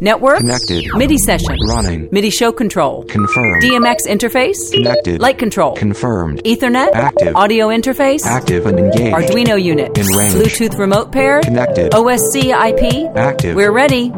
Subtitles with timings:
[0.00, 0.38] Network.
[0.38, 0.84] Connected.
[0.94, 1.58] MIDI session.
[1.68, 2.08] Running.
[2.10, 3.04] MIDI show control.
[3.04, 3.62] Confirmed.
[3.62, 4.72] DMX interface.
[4.72, 5.20] Connected.
[5.20, 5.76] Light control.
[5.76, 6.42] Confirmed.
[6.44, 6.92] Ethernet.
[6.94, 7.36] Active.
[7.36, 8.24] Audio interface.
[8.24, 9.14] Active and engaged.
[9.14, 9.96] Arduino unit.
[9.98, 10.32] In range.
[10.32, 11.42] Bluetooth remote pair.
[11.42, 11.92] Connected.
[11.92, 13.14] OSC IP.
[13.14, 13.54] Active.
[13.54, 14.10] We're ready.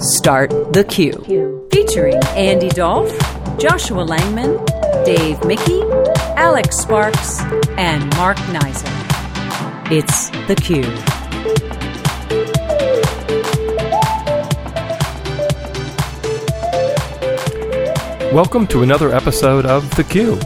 [0.00, 1.66] Start the Cue.
[1.72, 3.10] Featuring Andy Dolph,
[3.58, 4.64] Joshua Langman,
[5.04, 5.82] Dave Mickey,
[6.36, 7.40] Alex Sparks,
[7.76, 9.92] and Mark Nizer.
[9.92, 10.84] It's the Cue.
[18.32, 20.38] Welcome to another episode of The Cue.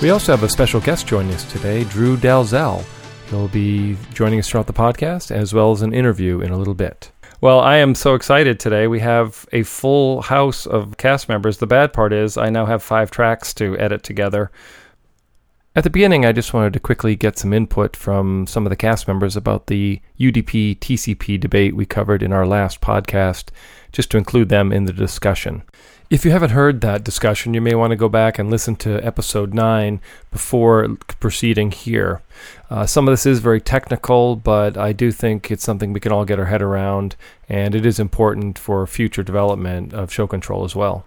[0.00, 2.82] We also have a special guest joining us today, Drew Dalzell.
[3.28, 6.72] He'll be joining us throughout the podcast as well as an interview in a little
[6.72, 7.12] bit.
[7.42, 8.86] Well, I am so excited today.
[8.86, 11.58] We have a full house of cast members.
[11.58, 14.50] The bad part is I now have five tracks to edit together.
[15.76, 18.76] At the beginning, I just wanted to quickly get some input from some of the
[18.76, 23.50] cast members about the UDP TCP debate we covered in our last podcast,
[23.92, 25.62] just to include them in the discussion.
[26.12, 29.02] If you haven't heard that discussion, you may want to go back and listen to
[29.02, 29.98] episode 9
[30.30, 32.20] before proceeding here.
[32.68, 36.12] Uh, some of this is very technical, but I do think it's something we can
[36.12, 37.16] all get our head around,
[37.48, 41.06] and it is important for future development of show control as well.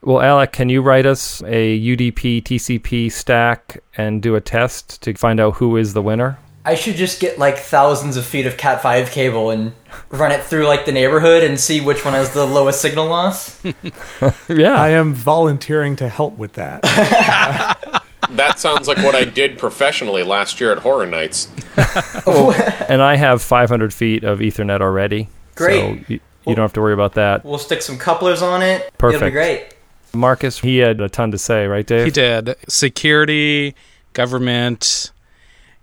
[0.00, 5.14] Well, Alec, can you write us a UDP TCP stack and do a test to
[5.14, 6.38] find out who is the winner?
[6.64, 9.72] I should just get like thousands of feet of Cat 5 cable and
[10.10, 13.62] run it through like the neighborhood and see which one has the lowest signal loss.
[14.48, 14.74] yeah.
[14.74, 16.80] I am volunteering to help with that.
[18.30, 21.48] That sounds like what I did professionally last year at Horror Nights.
[22.26, 22.52] Oh.
[22.88, 25.28] and I have 500 feet of Ethernet already.
[25.56, 25.80] Great.
[25.80, 27.44] So you, you don't have to worry about that.
[27.44, 28.82] We'll stick some couplers on it.
[28.82, 29.24] It'll Perfect.
[29.24, 29.74] be great.
[30.12, 32.04] Marcus, he had a ton to say, right, Dave?
[32.04, 32.54] He did.
[32.68, 33.74] Security,
[34.12, 35.10] government,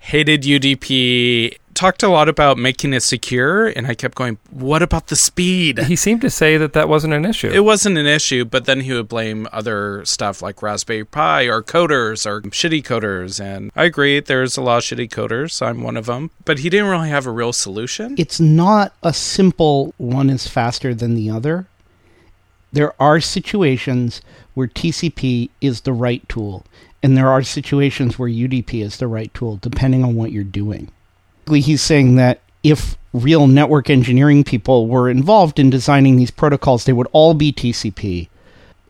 [0.08, 5.08] hated UDP, talked a lot about making it secure, and I kept going, what about
[5.08, 5.80] the speed?
[5.80, 7.50] He seemed to say that that wasn't an issue.
[7.50, 11.62] It wasn't an issue, but then he would blame other stuff like Raspberry Pi or
[11.62, 13.44] coders or shitty coders.
[13.44, 15.62] And I agree, there's a lot of shitty coders.
[15.62, 16.32] I'm one of them.
[16.46, 18.16] But he didn't really have a real solution.
[18.18, 21.68] it's not a simple one is faster than the other.
[22.72, 24.22] There are situations
[24.54, 26.66] where TCP is the right tool,
[27.04, 30.92] and there are situations where UDP is the right tool, depending on what you're doing.
[31.48, 36.94] He's saying that if real network engineering people were involved in designing these protocols, they
[36.94, 38.28] would all be TCP,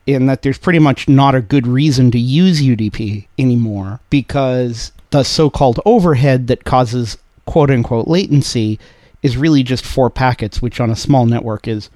[0.08, 5.24] and that there's pretty much not a good reason to use UDP anymore because the
[5.24, 8.80] so called overhead that causes quote unquote latency
[9.22, 11.90] is really just four packets, which on a small network is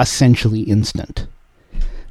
[0.00, 1.26] essentially instant.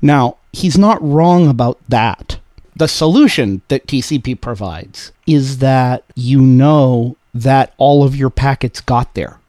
[0.01, 2.37] Now, he's not wrong about that.
[2.77, 9.13] The solution that TCP provides is that you know that all of your packets got
[9.15, 9.39] there.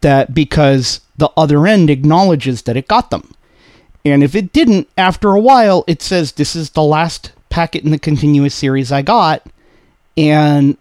[0.00, 3.34] That because the other end acknowledges that it got them.
[4.04, 7.90] And if it didn't, after a while, it says, This is the last packet in
[7.90, 9.46] the continuous series I got,
[10.16, 10.76] and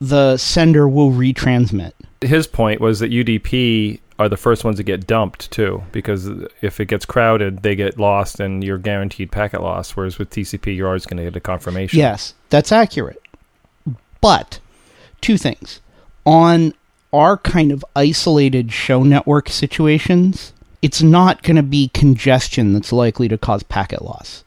[0.00, 1.92] the sender will retransmit.
[2.22, 6.28] His point was that UDP are the first ones to get dumped too, because
[6.62, 9.96] if it gets crowded, they get lost and you're guaranteed packet loss.
[9.96, 11.98] Whereas with TCP, you're always going to get a confirmation.
[11.98, 13.20] Yes, that's accurate.
[14.20, 14.60] But
[15.20, 15.80] two things.
[16.24, 16.72] On
[17.12, 23.28] our kind of isolated show network situations, it's not going to be congestion that's likely
[23.28, 24.44] to cause packet loss.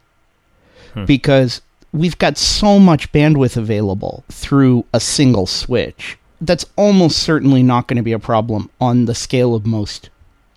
[0.93, 1.05] Hmm.
[1.05, 1.61] Because
[1.91, 6.17] we've got so much bandwidth available through a single switch.
[6.39, 10.09] That's almost certainly not going to be a problem on the scale of most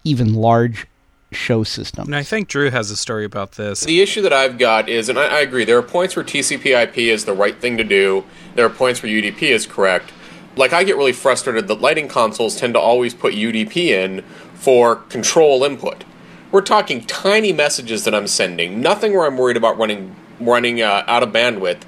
[0.05, 0.87] even large
[1.33, 2.09] show systems.
[2.09, 3.81] And I think Drew has a story about this.
[3.81, 6.99] The issue that I've got is, and I, I agree, there are points where TCP/IP
[6.99, 8.25] is the right thing to do.
[8.55, 10.13] There are points where UDP is correct.
[10.57, 14.23] Like I get really frustrated that lighting consoles tend to always put UDP in
[14.55, 16.05] for control input.
[16.51, 21.05] We're talking tiny messages that I'm sending, nothing where I'm worried about running running uh,
[21.07, 21.83] out of bandwidth,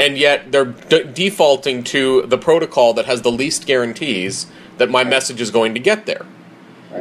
[0.00, 4.46] and yet they're d- defaulting to the protocol that has the least guarantees
[4.78, 6.24] that my message is going to get there.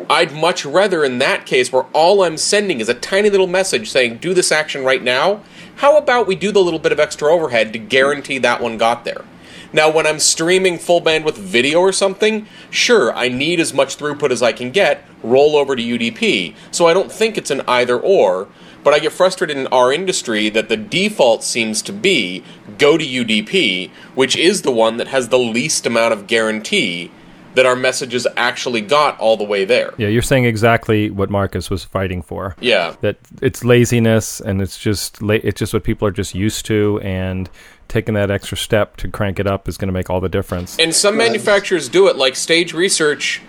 [0.09, 3.89] I'd much rather, in that case, where all I'm sending is a tiny little message
[3.89, 5.41] saying, do this action right now,
[5.77, 9.05] how about we do the little bit of extra overhead to guarantee that one got
[9.05, 9.23] there?
[9.71, 14.31] Now, when I'm streaming full bandwidth video or something, sure, I need as much throughput
[14.31, 16.53] as I can get, roll over to UDP.
[16.71, 18.49] So I don't think it's an either or,
[18.83, 22.43] but I get frustrated in our industry that the default seems to be
[22.77, 27.11] go to UDP, which is the one that has the least amount of guarantee
[27.55, 29.93] that our messages actually got all the way there.
[29.97, 32.55] Yeah, you're saying exactly what Marcus was fighting for.
[32.59, 32.95] Yeah.
[33.01, 36.99] That it's laziness and it's just la- it's just what people are just used to
[37.03, 37.49] and
[37.87, 40.77] taking that extra step to crank it up is going to make all the difference.
[40.77, 43.41] And some manufacturers do it, like Stage Research.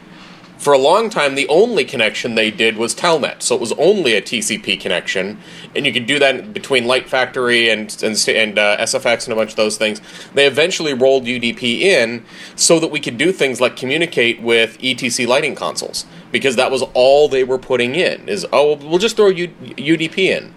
[0.61, 4.15] For a long time, the only connection they did was Telnet, so it was only
[4.15, 5.39] a TCP connection,
[5.75, 9.37] and you could do that between Light Factory and and, and uh, SFX and a
[9.37, 10.03] bunch of those things.
[10.35, 12.27] They eventually rolled UDP in
[12.57, 16.83] so that we could do things like communicate with ETC lighting consoles, because that was
[16.93, 18.29] all they were putting in.
[18.29, 20.55] Is oh, we'll just throw U- UDP in.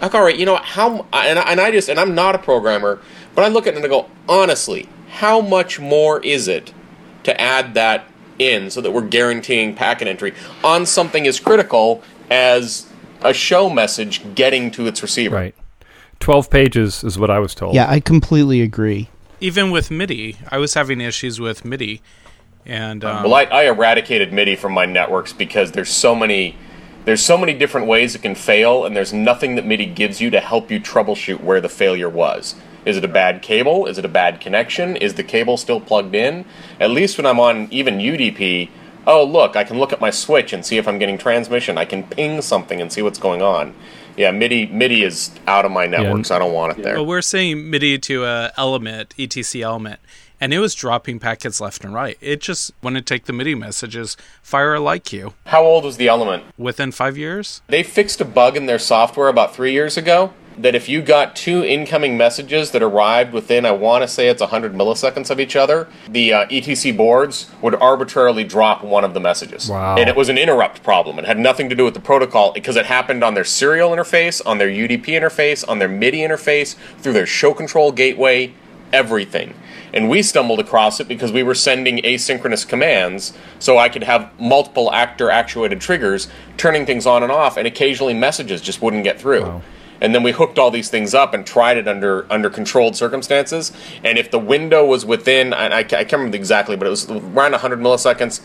[0.00, 1.04] Like, all right, you know how?
[1.12, 3.00] And, and I just and I'm not a programmer,
[3.34, 6.72] but I look at it and I go, honestly, how much more is it
[7.24, 8.06] to add that
[8.48, 12.86] in so that we're guaranteeing packet entry on something as critical as
[13.22, 15.36] a show message getting to its receiver?
[15.36, 15.54] Right.
[16.20, 17.74] 12 pages is what I was told.
[17.74, 19.08] Yeah, I completely agree.
[19.40, 22.00] Even with MIDI, I was having issues with MIDI,
[22.64, 26.56] and um, Well, I, I eradicated MIDI from my networks because there's so many.
[27.04, 30.30] There's so many different ways it can fail, and there's nothing that MIDI gives you
[30.30, 32.54] to help you troubleshoot where the failure was.
[32.84, 33.86] Is it a bad cable?
[33.86, 34.96] Is it a bad connection?
[34.96, 36.44] Is the cable still plugged in?
[36.80, 38.68] At least when I'm on even UDP,
[39.06, 41.78] oh look, I can look at my switch and see if I'm getting transmission.
[41.78, 43.74] I can ping something and see what's going on.
[44.16, 46.30] Yeah, MIDI MIDI is out of my networks.
[46.30, 46.96] I don't want it there.
[46.96, 50.00] well, we're saying MIDI to a element, ETC element,
[50.38, 52.18] and it was dropping packets left and right.
[52.20, 55.32] It just wouldn't take the MIDI messages, fire a like you.
[55.46, 56.44] How old was the element?
[56.58, 60.74] Within five years, They fixed a bug in their software about three years ago that
[60.74, 64.74] if you got two incoming messages that arrived within, I want to say it's 100
[64.74, 69.68] milliseconds of each other, the uh, ETC boards would arbitrarily drop one of the messages.
[69.68, 69.96] Wow.
[69.96, 71.18] And it was an interrupt problem.
[71.18, 74.40] It had nothing to do with the protocol because it happened on their serial interface,
[74.44, 78.52] on their UDP interface, on their MIDI interface, through their show control gateway,
[78.92, 79.54] everything.
[79.94, 84.30] And we stumbled across it because we were sending asynchronous commands so I could have
[84.40, 89.20] multiple actor actuated triggers turning things on and off, and occasionally messages just wouldn't get
[89.20, 89.60] through.
[90.02, 93.72] And then we hooked all these things up and tried it under under controlled circumstances.
[94.02, 97.52] And if the window was within, I, I, can't remember exactly, but it was around
[97.52, 98.40] 100 milliseconds,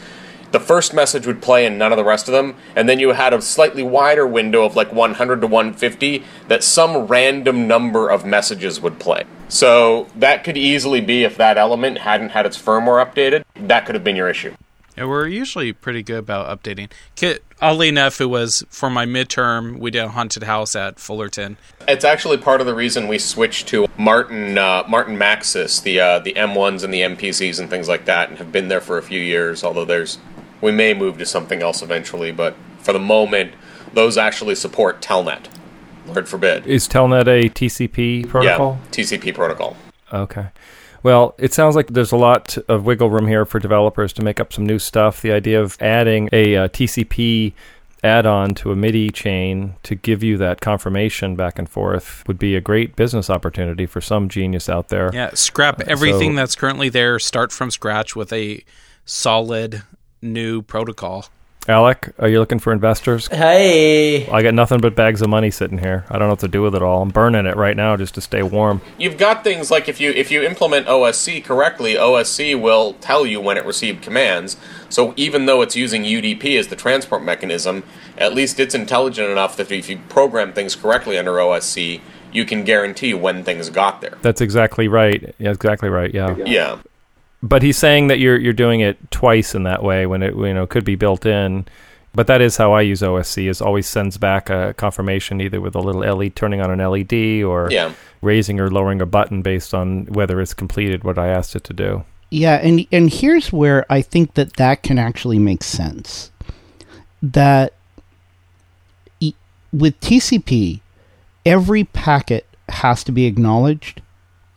[0.51, 2.56] the first message would play and none of the rest of them.
[2.75, 7.07] And then you had a slightly wider window of like 100 to 150 that some
[7.07, 9.24] random number of messages would play.
[9.50, 13.95] So that could easily be if that element hadn't had its firmware updated, that could
[13.95, 14.54] have been your issue.
[14.97, 16.91] Yeah, we're usually pretty good about updating.
[17.15, 19.79] Kit, Oddly enough, it was for my midterm.
[19.79, 21.57] We did a haunted house at Fullerton.
[21.88, 26.19] It's actually part of the reason we switched to Martin uh, Martin Maxxyz, the uh,
[26.19, 29.01] the M1s and the MPCs and things like that, and have been there for a
[29.01, 29.63] few years.
[29.63, 30.19] Although there's,
[30.61, 33.53] we may move to something else eventually, but for the moment,
[33.91, 35.47] those actually support Telnet.
[36.05, 36.67] Lord forbid.
[36.67, 38.79] Is Telnet a TCP protocol?
[38.83, 39.75] Yeah, TCP protocol.
[40.13, 40.47] Okay.
[41.07, 44.42] Well, it sounds like there's a lot of wiggle room here for developers to make
[44.42, 45.21] up some new stuff.
[45.21, 47.54] The idea of adding a uh, TCP
[48.04, 52.57] add-on to a MIDI chain to give you that confirmation back and forth would be
[52.57, 55.09] a great business opportunity for some genius out there.
[55.13, 57.19] Yeah, scrap everything so- that's currently there.
[57.19, 58.65] Start from scratch with a
[59.06, 59.83] solid
[60.21, 61.27] new protocol.
[61.68, 63.28] Alec, are you looking for investors?
[63.28, 66.06] Hey, I got nothing but bags of money sitting here.
[66.10, 67.02] I don't know what to do with it all.
[67.02, 68.81] I'm burning it right now just to stay warm.
[68.98, 73.42] You've got things like if you if you implement OSC correctly, OSC will tell you
[73.42, 74.56] when it received commands.
[74.88, 77.84] So even though it's using UDP as the transport mechanism,
[78.18, 82.00] at least it's intelligent enough that if you program things correctly under OSC,
[82.31, 84.18] you can guarantee when things got there.
[84.22, 85.36] That's exactly right.
[85.38, 86.14] Yeah, exactly right.
[86.14, 86.36] Yeah.
[86.38, 86.80] Yeah.
[87.44, 90.54] But he's saying that you're you're doing it twice in that way when it you
[90.54, 91.66] know could be built in.
[92.16, 93.48] But that is how I use OSC.
[93.48, 97.44] Is always sends back a confirmation either with a little LED turning on an LED
[97.44, 97.92] or Yeah.
[98.23, 101.73] raising or lowering a button based on whether it's completed what I asked it to
[101.73, 102.04] do.
[102.31, 106.31] Yeah, and and here's where I think that that can actually make sense.
[107.21, 107.73] That
[109.19, 109.33] e-
[109.71, 110.81] with TCP,
[111.45, 114.02] every packet has to be acknowledged,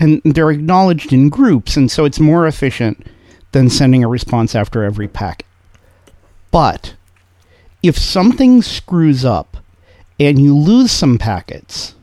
[0.01, 3.07] and they're acknowledged in groups, and so it's more efficient
[3.53, 5.47] than sending a response after every packet.
[6.51, 6.95] But
[7.83, 9.59] if something screws up
[10.19, 11.95] and you lose some packets,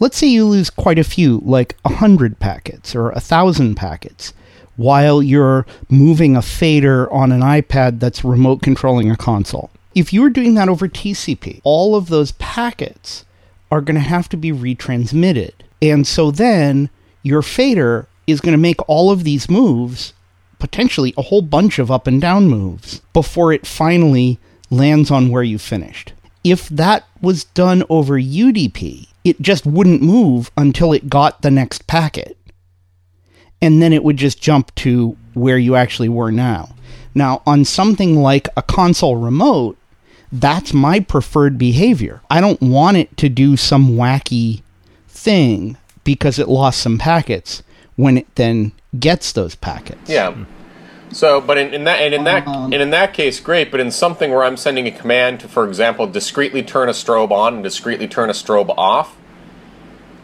[0.00, 4.32] let's say you lose quite a few, like a hundred packets or a thousand packets,
[4.76, 9.70] while you're moving a fader on an iPad that's remote controlling a console.
[9.94, 13.24] If you were doing that over TCP, all of those packets
[13.70, 15.52] are going to have to be retransmitted.
[15.90, 16.90] And so then
[17.22, 20.12] your fader is going to make all of these moves,
[20.58, 24.38] potentially a whole bunch of up and down moves, before it finally
[24.70, 26.12] lands on where you finished.
[26.42, 31.86] If that was done over UDP, it just wouldn't move until it got the next
[31.86, 32.36] packet.
[33.60, 36.74] And then it would just jump to where you actually were now.
[37.14, 39.78] Now, on something like a console remote,
[40.30, 42.20] that's my preferred behavior.
[42.30, 44.62] I don't want it to do some wacky
[45.16, 47.62] thing because it lost some packets
[47.96, 50.08] when it then gets those packets.
[50.08, 50.32] Yeah.
[50.32, 50.44] Hmm.
[51.12, 53.70] So, but in, in that and in that um, and in that case, great.
[53.70, 57.30] But in something where I'm sending a command to, for example, discreetly turn a strobe
[57.30, 59.16] on and discreetly turn a strobe off,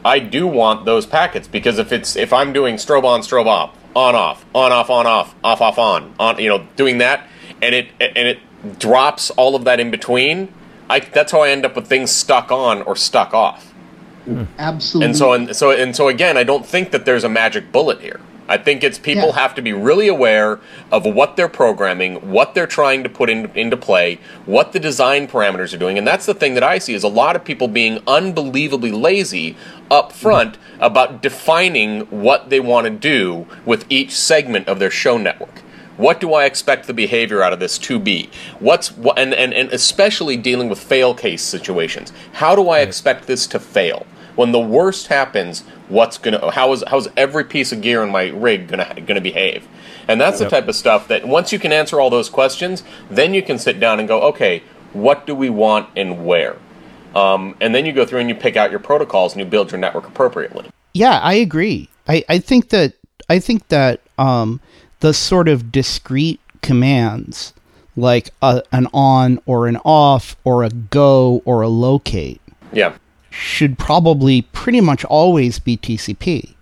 [0.04, 3.76] I do want those packets because if it's if I'm doing strobe on, strobe off,
[3.94, 7.26] on off, on off, on off, off off on, on, you know, doing that,
[7.62, 8.38] and it and it
[8.78, 10.52] drops all of that in between,
[10.90, 13.71] I that's how I end up with things stuck on or stuck off.
[14.24, 14.44] Hmm.
[14.58, 15.06] Absolutely.
[15.06, 18.00] And so and so and so again, I don't think that there's a magic bullet
[18.00, 18.20] here.
[18.48, 19.40] I think it's people Yeah.
[19.40, 20.58] have to be really aware
[20.90, 25.26] of what they're programming, what they're trying to put in, into play, what the design
[25.26, 27.68] parameters are doing, and that's the thing that I see is a lot of people
[27.68, 29.56] being unbelievably lazy
[29.90, 30.82] up front mm-hmm.
[30.82, 35.62] about defining what they want to do with each segment of their show network.
[35.96, 38.30] What do I expect the behavior out of this to be?
[38.58, 42.12] What's what, and, and, and especially dealing with fail case situations.
[42.34, 44.06] How do I expect this to fail?
[44.34, 48.28] When the worst happens, what's gonna how is how's every piece of gear in my
[48.28, 49.68] rig gonna gonna behave?
[50.08, 53.34] And that's the type of stuff that once you can answer all those questions, then
[53.34, 56.56] you can sit down and go, okay, what do we want and where?
[57.14, 59.70] Um, and then you go through and you pick out your protocols and you build
[59.70, 60.70] your network appropriately.
[60.94, 61.88] Yeah, I agree.
[62.08, 62.94] I, I think that
[63.28, 64.60] I think that um,
[65.02, 67.52] the sort of discrete commands
[67.96, 72.40] like a, an on or an off or a go or a locate
[72.72, 72.94] Yeah.
[73.28, 76.54] should probably pretty much always be TCP.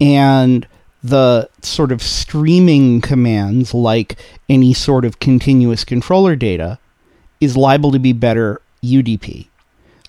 [0.00, 0.66] And
[1.02, 4.16] the sort of streaming commands, like
[4.48, 6.78] any sort of continuous controller data,
[7.40, 9.48] is liable to be better UDP.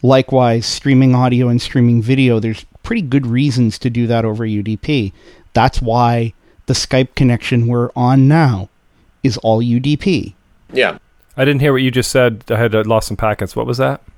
[0.04, 5.12] Likewise, streaming audio and streaming video, there's pretty good reasons to do that over UDP.
[5.54, 6.34] That's why
[6.66, 8.70] the Skype connection we're on now
[9.24, 10.34] is all UDP.
[10.74, 10.98] Yeah.
[11.38, 12.44] I didn't hear what you just said.
[12.50, 13.56] I had uh, lost some packets.
[13.56, 14.02] What was that?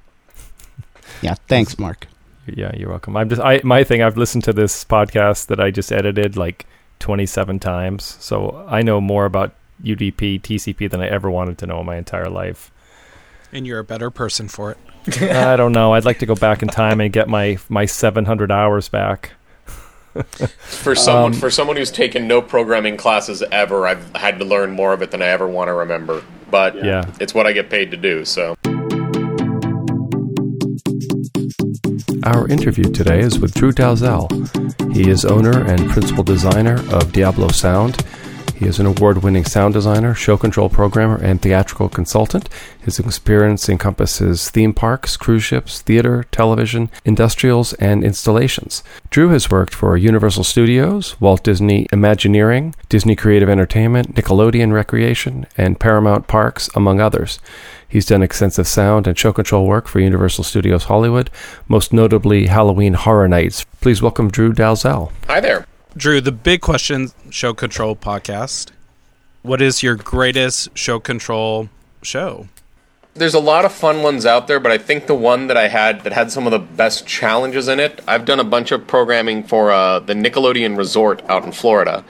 [1.22, 2.08] Yeah, thanks, Mark.
[2.48, 3.16] Yeah, you're welcome.
[3.16, 4.02] I'm just I my thing.
[4.02, 6.66] I've listened to this podcast that I just edited like
[7.00, 11.80] 27 times, so I know more about UDP TCP than I ever wanted to know
[11.80, 12.72] in my entire life.
[13.52, 14.78] And you're a better person for it.
[15.22, 15.94] I don't know.
[15.94, 19.32] I'd like to go back in time and get my my 700 hours back.
[20.64, 24.72] For someone um, for someone who's taken no programming classes ever, I've had to learn
[24.72, 26.24] more of it than I ever want to remember.
[26.52, 27.06] But Yeah.
[27.20, 28.24] it's what I get paid to do.
[28.26, 28.56] So
[32.26, 34.30] Our interview today is with Drew Dalzell.
[34.94, 37.98] He is owner and principal designer of Diablo Sound.
[38.64, 42.48] He is an award winning sound designer, show control programmer, and theatrical consultant.
[42.80, 48.82] His experience encompasses theme parks, cruise ships, theater, television, industrials, and installations.
[49.10, 55.78] Drew has worked for Universal Studios, Walt Disney Imagineering, Disney Creative Entertainment, Nickelodeon Recreation, and
[55.78, 57.40] Paramount Parks, among others.
[57.86, 61.30] He's done extensive sound and show control work for Universal Studios Hollywood,
[61.68, 63.66] most notably Halloween Horror Nights.
[63.82, 65.12] Please welcome Drew Dalzell.
[65.28, 65.68] hi there.
[65.96, 68.72] Drew, the big question show control podcast.
[69.44, 71.70] What is your greatest show control
[72.02, 72.48] show?
[73.14, 75.68] There's a lot of fun ones out there, but I think the one that I
[75.68, 78.02] had that had some of the best challenges in it.
[78.08, 82.04] I've done a bunch of programming for uh, the Nickelodeon Resort out in Florida,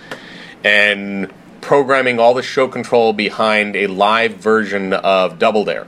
[0.63, 5.87] and programming all the show control behind a live version of Double Dare.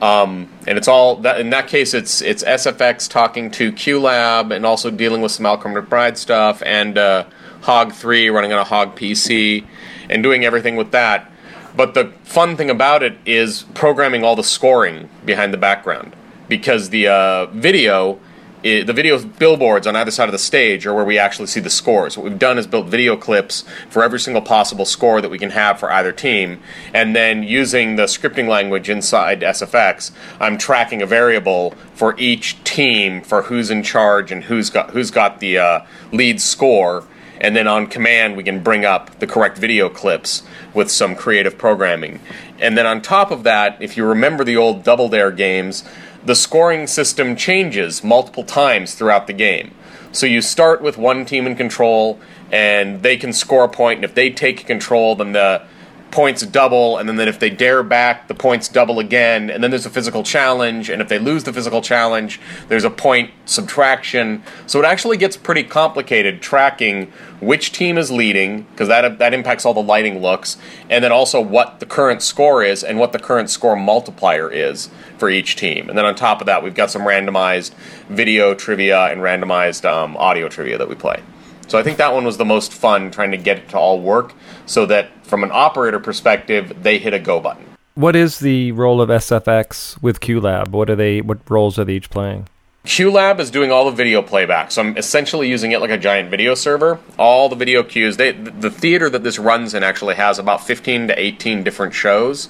[0.00, 4.64] Um, and it's all that in that case it's it's SFX talking to QLab and
[4.64, 7.24] also dealing with some Alcorn McBride stuff and uh,
[7.62, 9.66] Hog 3 running on a Hog PC
[10.08, 11.30] and doing everything with that.
[11.76, 16.16] But the fun thing about it is programming all the scoring behind the background
[16.48, 18.18] because the uh, video,
[18.62, 21.60] i the video billboards on either side of the stage are where we actually see
[21.60, 22.16] the scores.
[22.16, 25.50] What we've done is built video clips for every single possible score that we can
[25.50, 26.60] have for either team,
[26.92, 33.22] and then using the scripting language inside SFX, I'm tracking a variable for each team
[33.22, 35.80] for who's in charge and who's got who's got the uh,
[36.12, 37.06] lead score
[37.40, 40.42] and then on command we can bring up the correct video clips
[40.74, 42.20] with some creative programming.
[42.58, 45.82] And then on top of that, if you remember the old Double Dare games,
[46.24, 49.72] the scoring system changes multiple times throughout the game.
[50.12, 52.18] So you start with one team in control
[52.50, 55.62] and they can score a point and if they take control then the
[56.10, 59.70] points double, and then, then if they dare back, the points double again, and then
[59.70, 64.42] there's a physical challenge, and if they lose the physical challenge, there's a point subtraction.
[64.66, 69.64] So it actually gets pretty complicated tracking which team is leading, because that, that impacts
[69.64, 73.18] all the lighting looks, and then also what the current score is and what the
[73.18, 75.88] current score multiplier is for each team.
[75.88, 77.72] And then on top of that, we've got some randomized
[78.08, 81.22] video trivia and randomized um, audio trivia that we play.
[81.70, 84.00] So I think that one was the most fun trying to get it to all
[84.00, 84.34] work
[84.66, 87.64] so that from an operator perspective, they hit a go button.
[87.94, 90.70] What is the role of SFX with QLab?
[90.70, 91.20] What are they?
[91.20, 92.48] What roles are they each playing?
[92.86, 96.28] QLab is doing all the video playback, so I'm essentially using it like a giant
[96.28, 96.98] video server.
[97.18, 101.06] All the video cues, they, the theater that this runs in actually has about 15
[101.06, 102.48] to 18 different shows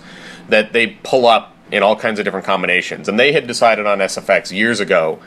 [0.48, 3.06] that they pull up in all kinds of different combinations.
[3.06, 5.20] And they had decided on SFX years ago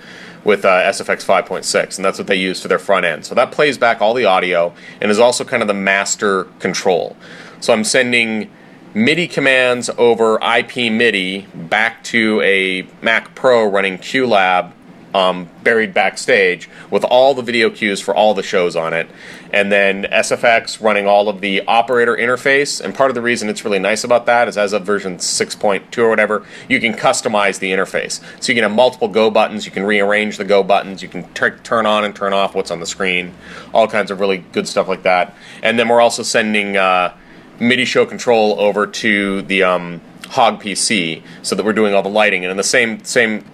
[0.44, 3.26] with uh, SFX 5.6, and that's what they use for their front end.
[3.26, 7.16] So that plays back all the audio and is also kind of the master control.
[7.60, 8.52] So I'm sending
[8.94, 14.72] MIDI commands over IP MIDI back to a Mac Pro running QLab
[15.14, 19.08] um, buried backstage with all the video cues for all the shows on it.
[19.52, 22.82] And then SFX running all of the operator interface.
[22.82, 25.98] And part of the reason it's really nice about that is as of version 6.2
[26.00, 28.20] or whatever, you can customize the interface.
[28.42, 31.32] So you can have multiple go buttons, you can rearrange the go buttons, you can
[31.34, 33.34] t- turn on and turn off what's on the screen,
[33.74, 35.36] all kinds of really good stuff like that.
[35.62, 37.16] And then we're also sending uh,
[37.60, 42.10] MIDI show control over to the um, Hog PC so that we're doing all the
[42.10, 42.44] lighting.
[42.44, 43.46] And in the same, same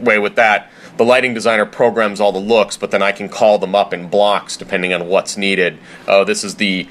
[0.00, 3.58] way with that, the lighting designer programs all the looks, but then I can call
[3.58, 5.78] them up in blocks depending on what's needed.
[6.06, 6.88] Oh, this is the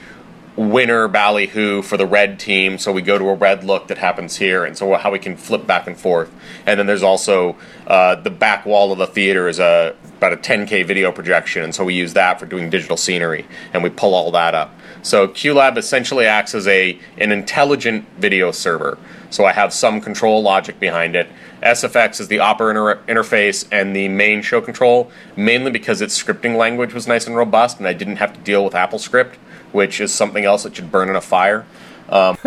[0.55, 4.37] winner ballyhoo for the red team, so we go to a red look that happens
[4.37, 6.31] here, and so how we can flip back and forth.
[6.65, 7.55] And then there's also
[7.87, 11.73] uh, the back wall of the theater is a about a 10k video projection, and
[11.73, 14.73] so we use that for doing digital scenery, and we pull all that up.
[15.01, 18.97] So QLab essentially acts as a an intelligent video server.
[19.29, 21.29] So I have some control logic behind it.
[21.63, 26.93] SFX is the operator interface and the main show control, mainly because its scripting language
[26.93, 29.35] was nice and robust, and I didn't have to deal with AppleScript,
[29.71, 31.65] which is something else that should burn in a fire.
[32.09, 32.37] Um,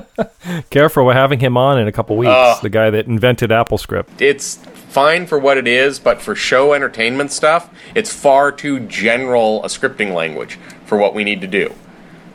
[0.70, 2.28] Careful, we're having him on in a couple weeks.
[2.28, 4.20] Uh, the guy that invented AppleScript.
[4.20, 9.64] it's fine for what it is, but for show entertainment stuff, it's far too general
[9.64, 11.74] a scripting language for what we need to do.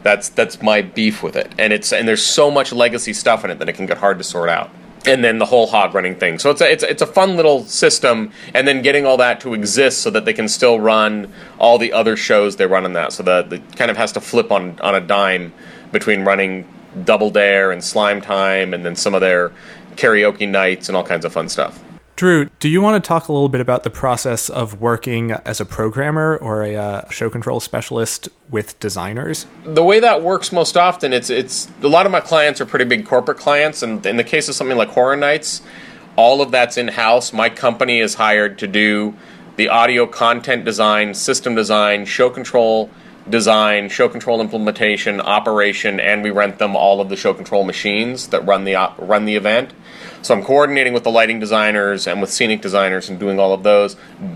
[0.03, 3.51] That's that's my beef with it, and it's and there's so much legacy stuff in
[3.51, 4.71] it that it can get hard to sort out.
[5.05, 6.37] And then the whole hog running thing.
[6.37, 9.53] So it's a, it's it's a fun little system, and then getting all that to
[9.53, 13.13] exist so that they can still run all the other shows they run on that.
[13.13, 15.53] So that it kind of has to flip on on a dime
[15.91, 16.67] between running
[17.03, 19.51] Double Dare and Slime Time, and then some of their
[19.95, 21.79] karaoke nights and all kinds of fun stuff.
[22.21, 25.59] Drew, do you want to talk a little bit about the process of working as
[25.59, 29.47] a programmer or a uh, show control specialist with designers?
[29.65, 32.85] the way that works most often it's it's a lot of my clients are pretty
[32.85, 35.63] big corporate clients and in the case of something like horror nights
[36.15, 39.15] all of that's in house my company is hired to do
[39.55, 42.91] the audio content design system design show control
[43.27, 48.27] design show control implementation operation and we rent them all of the show control machines
[48.27, 49.73] that run the op- run the event
[50.21, 53.63] so I'm coordinating with the lighting designers and with scenic designers and doing all of
[53.63, 53.95] those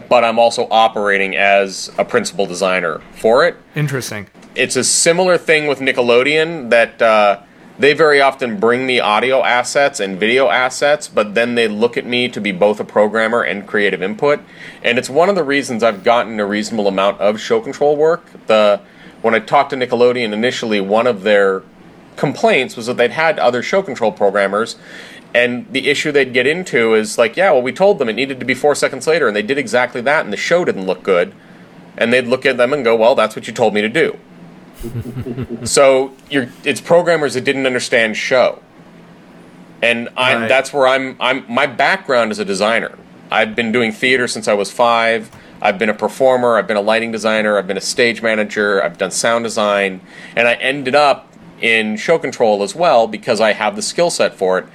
[0.09, 4.27] but I'm also operating as a principal designer for it Interesting.
[4.55, 7.41] it's a similar thing with Nickelodeon that uh,
[7.77, 12.05] they very often bring the audio assets and video assets, but then they look at
[12.05, 14.39] me to be both a programmer and creative input.
[14.81, 18.25] And it's one of the reasons I've gotten a reasonable amount of show control work.
[18.47, 18.79] The
[19.21, 21.63] when I talked to Nickelodeon initially, one of their
[22.15, 24.77] complaints was that they'd had other show control programmers.
[25.35, 28.39] And the issue they'd get into is like, yeah, well, we told them it needed
[28.39, 31.03] to be four seconds later, and they did exactly that, and the show didn't look
[31.03, 31.33] good
[31.97, 34.17] and they'd look at them and go, "Well, that's what you told me to do."
[35.63, 38.61] so you're, it's programmers that didn't understand show,
[39.81, 40.47] and I'm, Right.
[40.47, 41.15] that's where I'm.
[41.19, 42.97] I'm my background is a designer.
[43.31, 45.31] I've been doing theater since I was five.
[45.61, 46.57] I've been a performer.
[46.57, 47.57] I've been a lighting designer.
[47.57, 48.83] I've been a stage manager.
[48.83, 50.01] I've done sound design,
[50.35, 54.35] and I ended up in show control as well because I have the skill set
[54.35, 54.65] for it.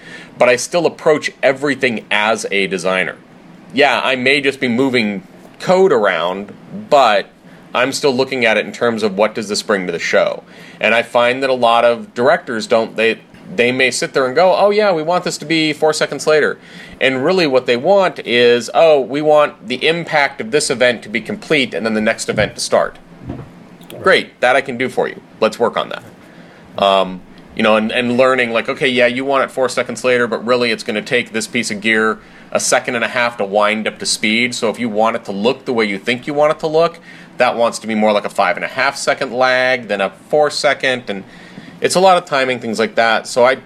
[0.41, 3.17] But I still approach everything as a designer
[3.73, 5.27] yeah, I may just be moving
[5.59, 6.53] code around,
[6.89, 7.29] but
[7.75, 10.43] I'm still looking at it in terms of what does this bring to the show.
[10.81, 13.21] And I find that a lot of directors don't they
[13.53, 16.27] they may sit there and go, "Oh yeah, we want this to be 4 seconds
[16.27, 16.59] later."
[17.01, 21.09] And really what they want is, "Oh, we want the impact of this event to
[21.09, 22.99] be complete and then the next event to start."
[24.03, 25.21] Great, that I can do for you.
[25.41, 26.05] Let's work on that.
[26.83, 27.21] Um,
[27.61, 30.43] you know, and, and learning like, okay, yeah, you want it four seconds later, but
[30.47, 32.19] really it's going to take this piece of gear
[32.53, 34.55] a second and a half to wind up to speed.
[34.55, 36.67] So if you want it to look the way you think you want it to
[36.67, 36.99] look,
[37.37, 40.09] that wants to be more like a five and a half second lag than a
[40.09, 41.23] four second, and
[41.83, 43.27] it's a lot of timing things like that.
[43.27, 43.59] So I,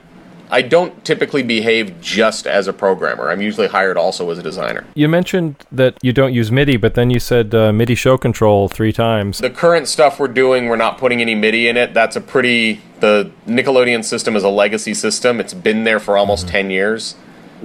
[0.51, 3.31] I don't typically behave just as a programmer.
[3.31, 4.85] I'm usually hired also as a designer.
[4.95, 8.69] You mentioned that you don't use MIDI, but then you said uh, MIDI show control
[8.69, 9.39] three times.
[9.39, 11.95] The current stuff we're doing, we're not putting any MIDI in it.
[11.95, 12.81] That's a pretty.
[13.01, 15.41] The Nickelodeon system is a legacy system.
[15.41, 17.17] It's been there for almost 10 years.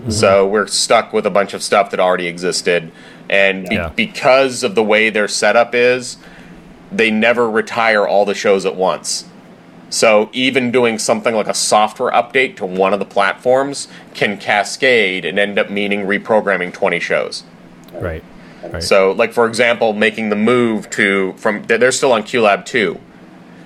[0.08, 2.92] So we're stuck with a bunch of stuff that already existed.
[3.30, 3.90] And be- Yeah.
[3.90, 6.16] because of the way their setup is,
[6.92, 9.26] they never retire all the shows at once.
[9.90, 15.26] So even doing something like a software update to one of the platforms can cascade
[15.26, 17.44] and end up meaning reprogramming 20 shows.
[17.94, 18.24] Right.
[18.64, 18.84] Right.
[18.84, 23.00] So, like for example, making the move to from they're still on QLab two,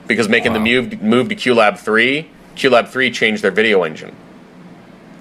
[0.07, 4.15] because making the move move to QLab three, QLab three changed their video engine.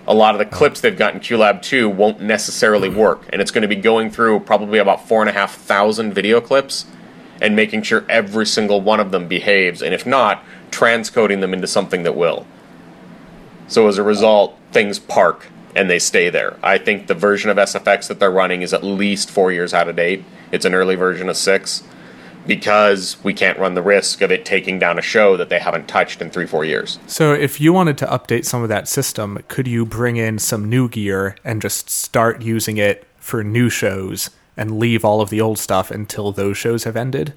[0.07, 0.59] A lot of the oh.
[0.59, 4.11] clips they've got in QLab two won't necessarily work, and it's going to be going
[4.11, 6.85] through probably about four and a half thousand video clips,
[7.41, 11.67] and making sure every single one of them behaves, and if not, transcoding them into
[11.67, 12.47] something that will.
[13.69, 16.59] So as a result, things park and they stay there.
[16.63, 19.89] I think the version of SFX that they're running is at least four years out
[19.89, 20.25] of date.
[20.51, 21.83] It's an early version of six
[22.47, 25.89] because we can't run the risk of it taking down a show that they haven't
[25.89, 26.99] touched in three, four years.
[27.07, 30.69] So, if you wanted to update some of that system, could you bring in some
[30.69, 35.41] new gear and just start using it for new shows and leave all of the
[35.41, 37.35] old stuff until those shows have ended?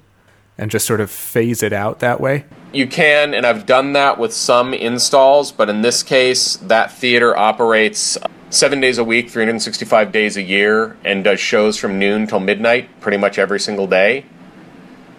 [0.58, 2.46] And just sort of phase it out that way?
[2.72, 7.36] You can, and I've done that with some installs, but in this case, that theater
[7.36, 8.16] operates
[8.50, 12.88] seven days a week, 365 days a year, and does shows from noon till midnight
[13.00, 14.24] pretty much every single day.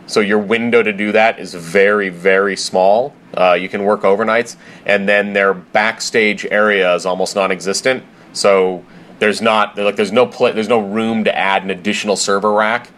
[0.07, 3.13] So your window to do that is very, very small.
[3.35, 4.55] Uh, you can work overnights,
[4.85, 8.03] and then their backstage area is almost non-existent.
[8.31, 8.85] So
[9.19, 12.89] there's not like there's no pla there's no room to add an additional server rack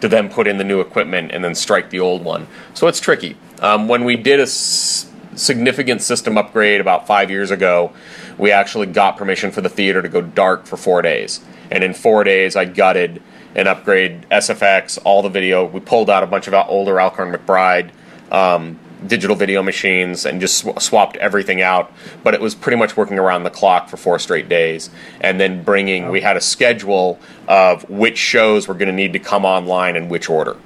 [0.00, 2.46] to then put in the new equipment and then strike the old one.
[2.74, 3.36] So it's tricky.
[3.60, 7.92] Um, when we did a s- significant system upgrade about five years ago,
[8.36, 11.40] we actually got permission for the theater to go dark for four days.
[11.70, 13.20] And in four days, I gutted
[13.54, 15.64] and upgrade SFX, all the video.
[15.64, 17.90] We pulled out a bunch of older Alcorn McBride
[18.30, 21.92] um, digital video machines and just sw- swapped everything out.
[22.22, 24.90] But it was pretty much working around the clock for four straight days.
[25.20, 29.18] And then bringing, we had a schedule of which shows were going to need to
[29.18, 30.56] come online in which order.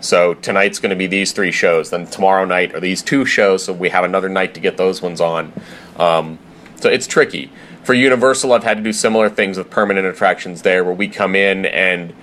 [0.00, 1.90] So tonight's going to be these three shows.
[1.90, 3.64] Then tomorrow night are these two shows.
[3.64, 5.52] So we have another night to get those ones on.
[5.96, 6.38] Um,
[6.76, 7.50] so it's tricky.
[7.84, 11.34] For Universal, I've had to do similar things with permanent attractions there, where we come
[11.34, 12.14] in and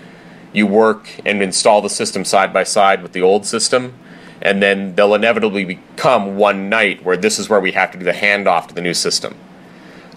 [0.54, 3.94] you work and install the system side by side with the old system,
[4.42, 8.06] and then they'll inevitably become one night where this is where we have to do
[8.06, 9.36] the handoff to the new system.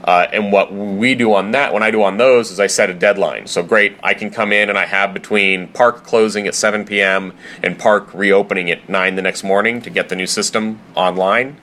[0.03, 2.91] Uh, and what we do on that, when I do on those, is I set
[2.91, 3.47] a deadline.
[3.47, 7.33] So great, I can come in and I have between park closing at 7 p.m.
[7.63, 11.59] and park reopening at 9 the next morning to get the new system online.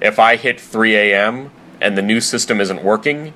[0.00, 1.52] If I hit 3 a.m.
[1.80, 3.32] and the new system isn't working,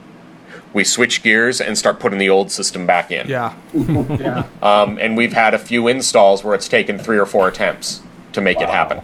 [0.72, 3.29] we switch gears and start putting the old system back in.
[3.29, 3.55] Yeah.
[4.62, 8.03] Um, and we've had a few installs where it's taken three or four attempts
[8.38, 8.98] to make it happen.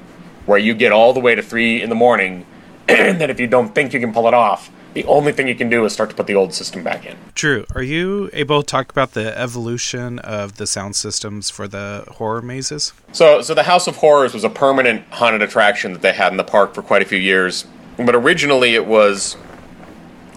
[0.46, 2.46] Where you get all the way to three in the morning,
[2.88, 5.56] and then if you don't think you can pull it off, the only thing you
[5.56, 7.16] can do is start to put the old system back in.
[7.34, 12.04] Drew, are you able to talk about the evolution of the sound systems for the
[12.12, 12.92] horror mazes?
[13.12, 16.36] So, so the House of Horrors was a permanent haunted attraction that they had in
[16.36, 17.66] the park for quite a few years.
[17.96, 19.36] But originally, it was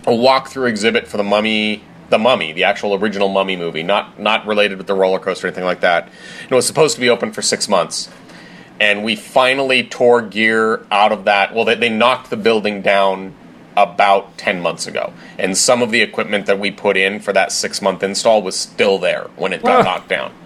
[0.08, 4.46] a walkthrough exhibit for the Mummy, the Mummy, the actual original Mummy movie, not not
[4.48, 6.06] related with the roller coaster or anything like that.
[6.44, 8.10] And it was supposed to be open for six months,
[8.80, 11.54] and we finally tore gear out of that.
[11.54, 13.34] Well, they, they knocked the building down
[13.76, 15.14] about 10 months ago.
[15.38, 18.56] And some of the equipment that we put in for that six month install was
[18.56, 20.34] still there when it got knocked down.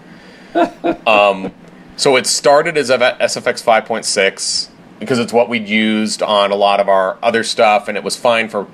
[1.06, 1.54] Um,
[1.96, 4.68] so it started as a SFX 5.6
[4.98, 8.16] because it's what we'd used on a lot of our other stuff, and it was
[8.16, 8.68] fine for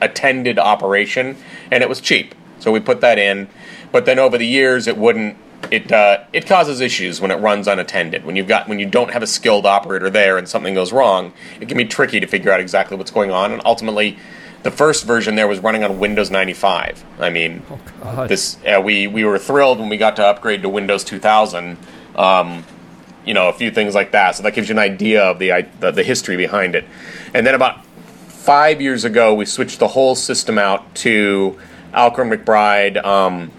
[0.00, 1.36] attended operation,
[1.70, 2.34] and it was cheap.
[2.58, 3.48] So we put that in.
[3.92, 5.36] But then over the years, it wouldn't.
[5.70, 8.24] It uh, it causes issues when it runs unattended.
[8.24, 11.32] When you've got when you don't have a skilled operator there and something goes wrong,
[11.60, 13.52] it can be tricky to figure out exactly what's going on.
[13.52, 14.18] And ultimately,
[14.62, 17.04] the first version there was running on Windows 95.
[17.18, 17.62] I mean,
[18.02, 18.28] God.
[18.28, 21.76] this uh, we we were thrilled when we got to upgrade to Windows 2000.
[22.16, 22.64] Um,
[23.24, 24.34] you know, a few things like that.
[24.36, 26.84] So that gives you an idea of the, the the history behind it.
[27.34, 31.58] And then about five years ago, we switched the whole system out to
[31.94, 33.52] Alcorn McBride um,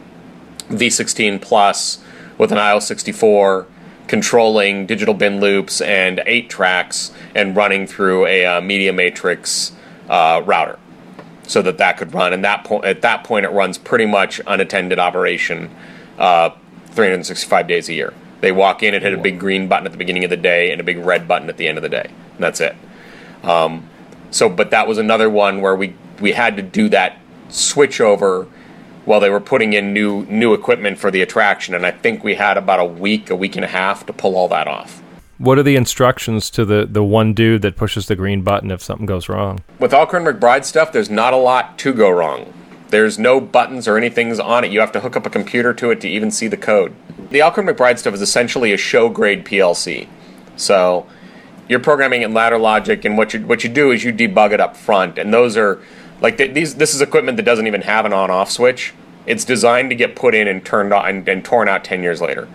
[0.70, 2.00] V16 Plus
[2.38, 3.66] with an IO64
[4.08, 9.72] controlling digital bin loops and eight tracks and running through a uh, media matrix
[10.10, 10.78] uh, router
[11.48, 12.34] so that that could run.
[12.34, 15.70] And that point, at that point, it runs pretty much unattended operation,
[16.18, 16.52] uh,
[16.88, 18.14] 365 days a year.
[18.42, 20.72] They walk in and hit a big green button at the beginning of the day
[20.72, 22.76] and a big red button at the end of the day, and that's it.
[23.44, 23.88] Um,
[24.32, 27.18] so, but that was another one where we we had to do that
[27.50, 28.48] switch over
[29.06, 32.36] while they were putting in new new equipment for the attraction, and I think we
[32.36, 35.02] had about a week, a week and a half to pull all that off.
[35.38, 38.84] What are the instructions to the, the one dude that pushes the green button if
[38.84, 39.62] something goes wrong?
[39.80, 42.54] With Alcorn McBride stuff, there's not a lot to go wrong.
[42.90, 44.72] There's no buttons or anything's on it.
[44.72, 46.94] You have to hook up a computer to it to even see the code.
[47.32, 50.08] The Alcorn McBride stuff is essentially a show grade PLC.
[50.58, 51.08] So
[51.68, 54.60] you're programming in ladder logic, and what you what you do is you debug it
[54.60, 55.82] up front, and those are
[56.22, 56.76] like th- these.
[56.76, 58.94] This is equipment that doesn't even have an on-off switch.
[59.26, 62.22] It's designed to get put in and turned on and, and torn out 10 years
[62.22, 62.48] later.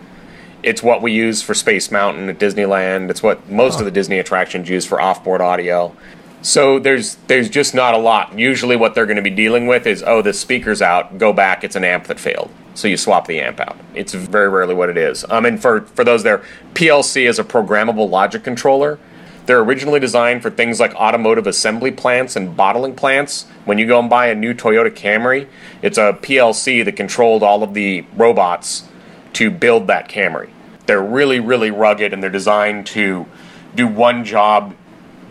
[0.62, 3.08] It's what we use for Space Mountain at Disneyland.
[3.10, 5.94] It's what most of the Disney attractions use for off-board audio.
[6.42, 8.38] So there's there's just not a lot.
[8.38, 11.18] Usually, what they're going to be dealing with is, oh, the speaker's out.
[11.18, 11.64] Go back.
[11.64, 12.50] It's an amp that failed.
[12.74, 13.76] So you swap the amp out.
[13.94, 15.24] It's very rarely what it is.
[15.28, 18.98] Um, and for for those there, PLC is a programmable logic controller.
[19.46, 23.46] They're originally designed for things like automotive assembly plants and bottling plants.
[23.64, 25.48] When you go and buy a new Toyota Camry,
[25.82, 28.88] it's a PLC that controlled all of the robots
[29.34, 30.50] to build that Camry.
[30.86, 33.26] They're really, really rugged and they're designed to
[33.74, 34.74] do one job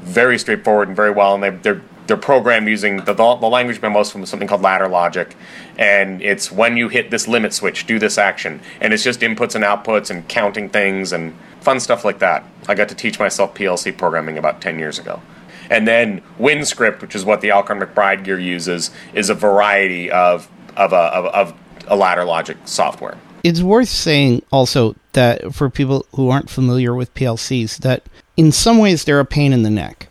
[0.01, 1.34] very straightforward and very well.
[1.34, 5.36] And they, they're they're programmed using the, the language them is something called ladder logic,
[5.78, 9.56] and it's when you hit this limit switch, do this action, and it's just inputs
[9.56, 12.44] and outputs and counting things and fun stuff like that.
[12.68, 15.22] I got to teach myself PLC programming about ten years ago.
[15.70, 20.50] And then WinScript, which is what the Alcorn McBride gear uses, is a variety of
[20.76, 23.18] of a, of, of a ladder logic software.
[23.44, 28.04] It's worth saying also that for people who aren't familiar with PLCs, that
[28.38, 30.08] in some ways they're a pain in the neck,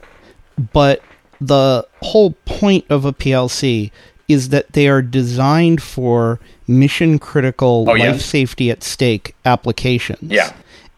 [0.72, 1.02] but
[1.46, 3.90] the whole point of a PLC
[4.28, 8.12] is that they are designed for mission critical Oh, yeah.
[8.12, 10.20] life safety at stake applications.
[10.22, 10.52] Yeah.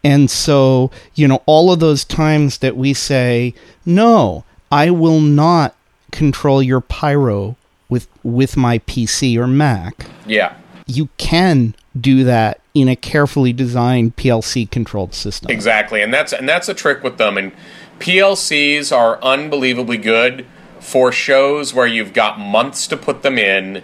[0.04, 3.54] And so, you know, all of those times that we say,
[3.84, 5.74] "No, I will not
[6.12, 7.56] control your pyro
[7.88, 10.52] with with my PC or Mac." Yeah.
[10.86, 15.50] You can do that in a carefully designed PLC controlled system.
[15.50, 17.36] Exactly, and that's and that's a trick with them.
[17.36, 17.50] And
[17.98, 20.46] PLCs are unbelievably good
[20.80, 23.82] for shows where you've got months to put them in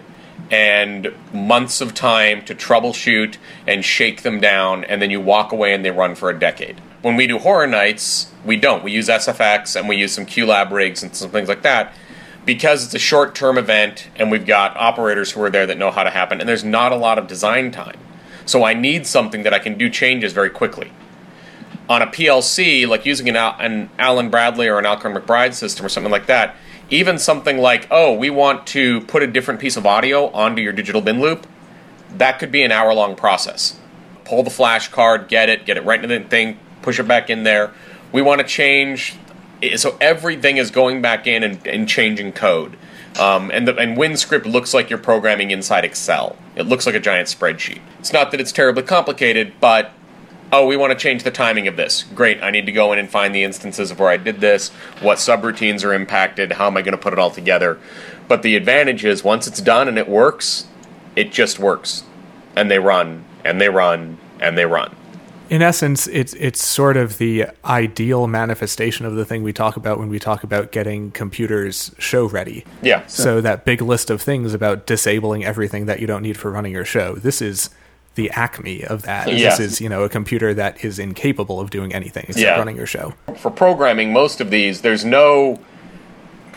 [0.51, 5.73] and months of time to troubleshoot and shake them down, and then you walk away
[5.73, 6.79] and they run for a decade.
[7.01, 8.83] When we do horror nights, we don't.
[8.83, 11.93] We use SFX and we use some QLab rigs and some things like that
[12.45, 15.91] because it's a short term event and we've got operators who are there that know
[15.91, 17.97] how to happen, and there's not a lot of design time.
[18.45, 20.91] So I need something that I can do changes very quickly
[21.89, 25.89] on a PLC, like using an, an Allen Bradley or an Alcorn McBride system or
[25.89, 26.55] something like that,
[26.89, 30.73] even something like, oh, we want to put a different piece of audio onto your
[30.73, 31.47] digital bin loop,
[32.17, 33.79] that could be an hour long process.
[34.25, 37.29] Pull the flash card, get it, get it right into the thing, push it back
[37.29, 37.71] in there.
[38.11, 39.15] We want to change,
[39.75, 42.77] so everything is going back in and, and changing code.
[43.19, 46.35] Um, and, the, and WinScript looks like you're programming inside Excel.
[46.55, 47.81] It looks like a giant spreadsheet.
[47.99, 49.91] It's not that it's terribly complicated, but
[50.53, 52.03] oh, we want to change the timing of this.
[52.15, 54.69] Great, I need to go in and find the instances of where I did this,
[55.01, 57.79] what subroutines are impacted, how am I going to put it all together.
[58.27, 60.67] But the advantage is once it's done and it works,
[61.15, 62.03] it just works.
[62.55, 64.95] And they run, and they run, and they run.
[65.49, 69.99] in essence, it's it's sort of the ideal manifestation of the thing we talk about
[69.99, 72.65] when we talk about getting computers show ready.
[72.81, 73.05] Yeah.
[73.07, 76.71] So that big list of things about disabling everything that you don't need for running
[76.71, 77.15] your show.
[77.15, 77.69] This is
[78.15, 79.27] the acme of that.
[79.27, 79.49] Yeah.
[79.49, 82.57] This is, you know, a computer that is incapable of doing anything except Yeah.
[82.57, 83.13] running your show.
[83.37, 85.59] for programming most of these there's no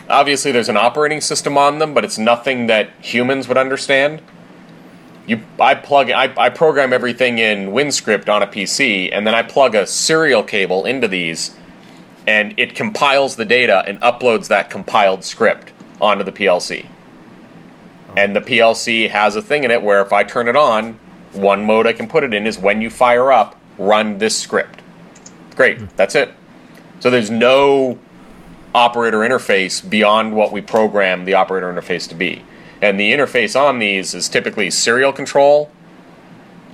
[0.09, 4.21] obviously there's an operating system on them but it's nothing that humans would understand
[5.25, 9.41] you i plug I, I program everything in winscript on a pc and then i
[9.43, 11.55] plug a serial cable into these
[12.27, 16.85] and it compiles the data and uploads that compiled script onto the plc
[18.15, 20.97] and the plc has a thing in it where if i turn it on
[21.37, 24.81] one mode i can put it in is when you fire up run this script
[25.55, 25.85] great hmm.
[25.95, 26.33] that's it
[26.99, 27.99] so there's no
[28.77, 32.43] operator interface beyond what we program the operator interface to be.
[32.81, 35.71] And the interface on these is typically serial control,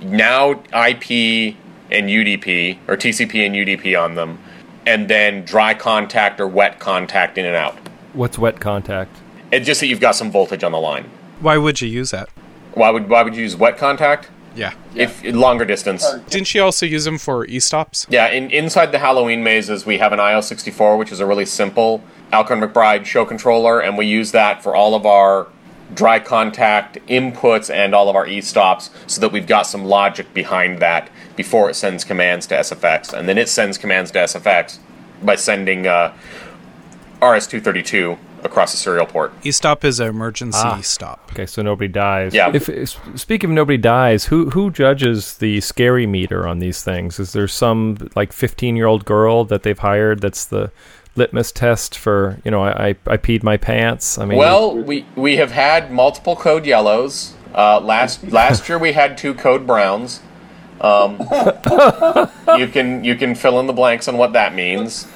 [0.02, 1.56] now IP
[1.90, 4.38] and UDP, or TCP and UDP on them,
[4.86, 7.76] and then dry contact or wet contact in and out.
[8.12, 9.16] What's wet contact?
[9.50, 11.10] It's just that you've got some voltage on the line.
[11.40, 12.28] Why would you use that?
[12.74, 14.30] Why would why would you use wet contact?
[14.54, 14.74] Yeah.
[14.94, 16.08] If longer distance.
[16.28, 18.06] Didn't she also use them for e-stops?
[18.08, 22.02] Yeah, in, inside the Halloween mazes, we have an IO64, which is a really simple
[22.32, 25.48] Alcorn McBride show controller, and we use that for all of our
[25.94, 30.78] dry contact inputs and all of our e-stops so that we've got some logic behind
[30.78, 33.12] that before it sends commands to SFX.
[33.12, 34.78] And then it sends commands to SFX
[35.22, 36.12] by sending uh,
[37.22, 39.32] RS-232 across the serial port.
[39.42, 40.80] E-stop is an emergency Ah.
[40.82, 41.30] stop.
[41.32, 42.34] Okay, so nobody dies.
[42.34, 42.50] Yeah.
[42.54, 47.18] If s- speaking of nobody dies, who who judges the scary meter on these things?
[47.18, 50.70] Is there some like fifteen year old girl that they've hired that's the
[51.16, 54.18] litmus test for you know I I, I peed my pants?
[54.18, 57.34] I mean, Well, we we have had multiple code yellows.
[57.54, 60.20] Uh, last last year we had two code browns.
[60.84, 61.18] Um,
[62.58, 65.08] you can you can fill in the blanks on what that means.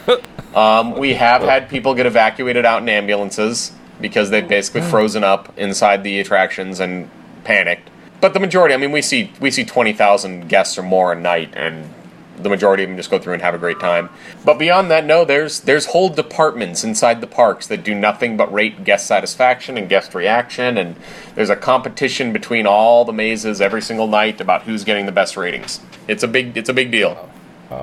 [0.55, 5.53] Um, we have had people get evacuated out in ambulances because they've basically frozen up
[5.59, 7.11] inside the attractions and
[7.45, 7.91] panicked.
[8.21, 11.21] But the majority, I mean, we see we see twenty thousand guests or more a
[11.21, 11.93] night, and
[12.43, 14.09] the majority of them just go through and have a great time.
[14.45, 18.53] But beyond that, no, there's there's whole departments inside the parks that do nothing but
[18.53, 20.97] rate guest satisfaction and guest reaction, and
[21.35, 25.37] there's a competition between all the mazes every single night about who's getting the best
[25.37, 25.81] ratings.
[26.07, 27.29] It's a big it's a big deal.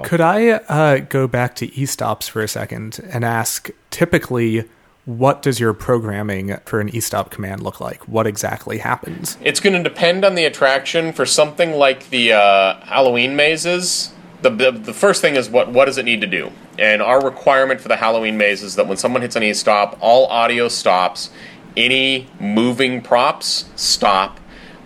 [0.03, 4.67] Could I uh, go back to e-stops for a second and ask, typically,
[5.05, 8.07] what does your programming for an e-stop command look like?
[8.07, 9.37] What exactly happens?
[9.43, 11.13] It's going to depend on the attraction.
[11.13, 15.97] For something like the uh, Halloween mazes, the, the first thing is what what does
[15.97, 16.51] it need to do?
[16.77, 20.27] And our requirement for the Halloween maze is that when someone hits an e-stop, all
[20.27, 21.29] audio stops,
[21.75, 24.39] any moving props stop,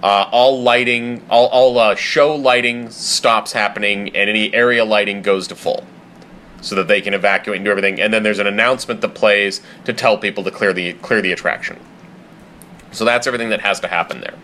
[0.03, 5.47] uh, all lighting, all all uh, show lighting stops happening, and any area lighting goes
[5.47, 5.85] to full,
[6.61, 7.99] so that they can evacuate and do everything.
[7.99, 11.31] And then there's an announcement that plays to tell people to clear the clear the
[11.31, 11.79] attraction.
[12.91, 14.35] So that's everything that has to happen there.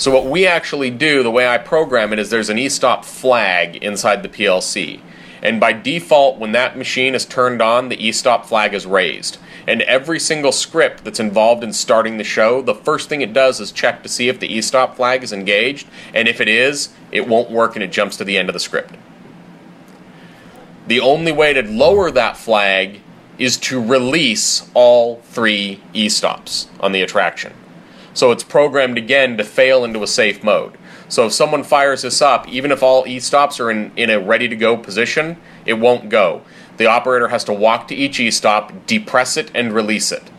[0.00, 3.76] So what we actually do, the way I program it, is there's an e-stop flag
[3.76, 5.02] inside the PLC.
[5.42, 9.36] And by default, when that machine is turned on, the e-stop flag is raised.
[9.66, 13.60] And every single script that's involved in starting the show, the first thing it does
[13.60, 15.86] is check to see if the e-stop flag is engaged.
[16.14, 18.58] And if it is, it won't work and it jumps to the end of the
[18.58, 18.94] script.
[20.86, 23.00] The only way to lower that flag
[23.36, 27.52] is to release all three e-stops on the attraction.
[28.12, 30.76] So it's programmed again to fail into a safe mode.
[31.08, 34.48] So if someone fires this up, even if all e-stops are in, in a ready
[34.48, 36.42] to go position, it won't go.
[36.76, 40.30] The operator has to walk to each e-stop, depress it, and release it.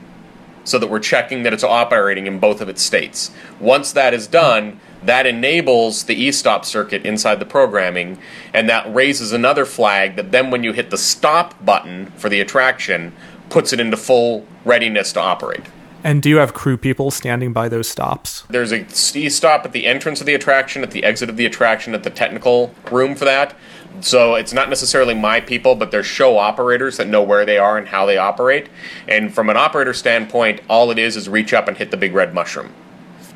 [0.64, 3.32] So that we're checking that it's operating in both of its states.
[3.60, 8.20] Once that is done, that enables the e-stop circuit inside the programming,
[8.54, 12.40] and that raises another flag that then when you hit the stop button for the
[12.40, 13.14] attraction,
[13.50, 15.66] puts it into full readiness to operate.
[16.04, 18.44] And do you have crew people standing by those stops?
[18.50, 18.88] There's a
[19.30, 22.10] stop at the entrance of the attraction, at the exit of the attraction, at the
[22.10, 23.56] technical room for that.
[24.00, 27.78] So it's not necessarily my people, but they're show operators that know where they are
[27.78, 28.68] and how they operate.
[29.08, 32.14] And from an operator standpoint, all it is is reach up and hit the big
[32.14, 32.74] red mushroom.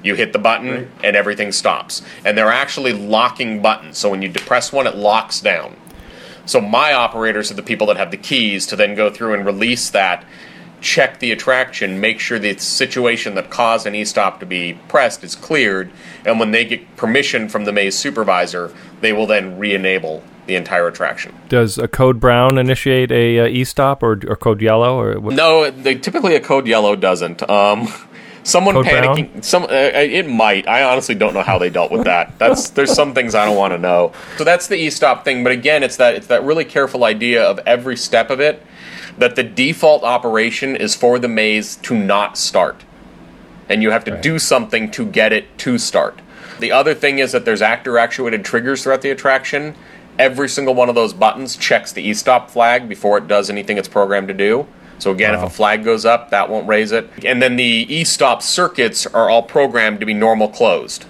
[0.01, 2.01] You hit the button and everything stops.
[2.23, 3.97] And they're actually locking buttons.
[3.97, 5.75] So when you depress one, it locks down.
[6.45, 9.45] So my operators are the people that have the keys to then go through and
[9.45, 10.23] release that,
[10.86, 15.36] check the attraction, make sure the situation that caused an e-stop to be pressed is
[15.36, 15.91] cleared,
[16.24, 18.71] and when they get permission from the maze supervisor,
[19.02, 21.34] they will then re-enable the entire attraction.
[21.50, 25.34] Does a code brown initiate a uh, e-stop or, or code yellow or what?
[25.34, 27.50] No, they, typically a code yellow doesn't.
[27.50, 27.88] Um,
[28.43, 29.32] someone Code panicking.
[29.32, 29.41] brown?
[29.41, 30.67] Some uh, it might.
[30.67, 32.32] I honestly don't know how they dealt with that.
[32.38, 34.13] That's there's some things I don't want to know.
[34.38, 35.43] So that's the e-stop thing.
[35.43, 38.62] But again, it's that it's that really careful idea of every step of it
[39.17, 42.84] that the default operation is for the maze to not start,
[43.69, 46.19] and you have to do something to get it to start.
[46.60, 49.75] The other thing is that there's actor actuated triggers throughout the attraction.
[50.17, 53.88] Every single one of those buttons checks the e-stop flag before it does anything it's
[53.88, 54.67] programmed to do.
[54.97, 57.10] So again, if a flag goes up, that won't raise it.
[57.25, 61.06] And then the e-stop circuits are all programmed to be normal closed.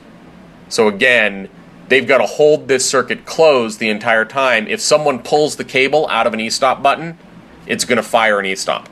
[0.69, 1.49] So again,
[1.87, 4.67] they've got to hold this circuit closed the entire time.
[4.67, 7.19] If someone pulls the cable out of an e-stop button,
[7.67, 8.89] it's going to fire an e-stop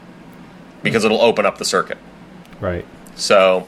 [0.81, 1.97] because it'll open up the circuit.
[2.59, 2.85] Right.
[3.15, 3.67] So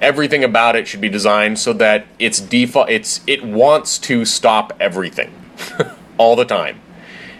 [0.00, 4.72] everything about it should be designed so that it's default it's it wants to stop
[4.80, 5.32] everything
[6.18, 6.80] all the time.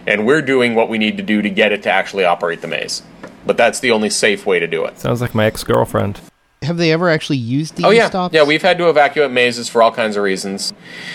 [0.05, 2.67] And we're doing what we need to do to get it to actually operate the
[2.67, 3.03] maze.
[3.45, 4.99] But that's the only safe way to do it.
[4.99, 6.19] Sounds like my ex girlfriend.
[6.63, 8.33] Have they ever actually used the Oh yeah, e-stops?
[8.33, 8.43] yeah.
[8.43, 10.73] We've had to evacuate mazes for all kinds of reasons.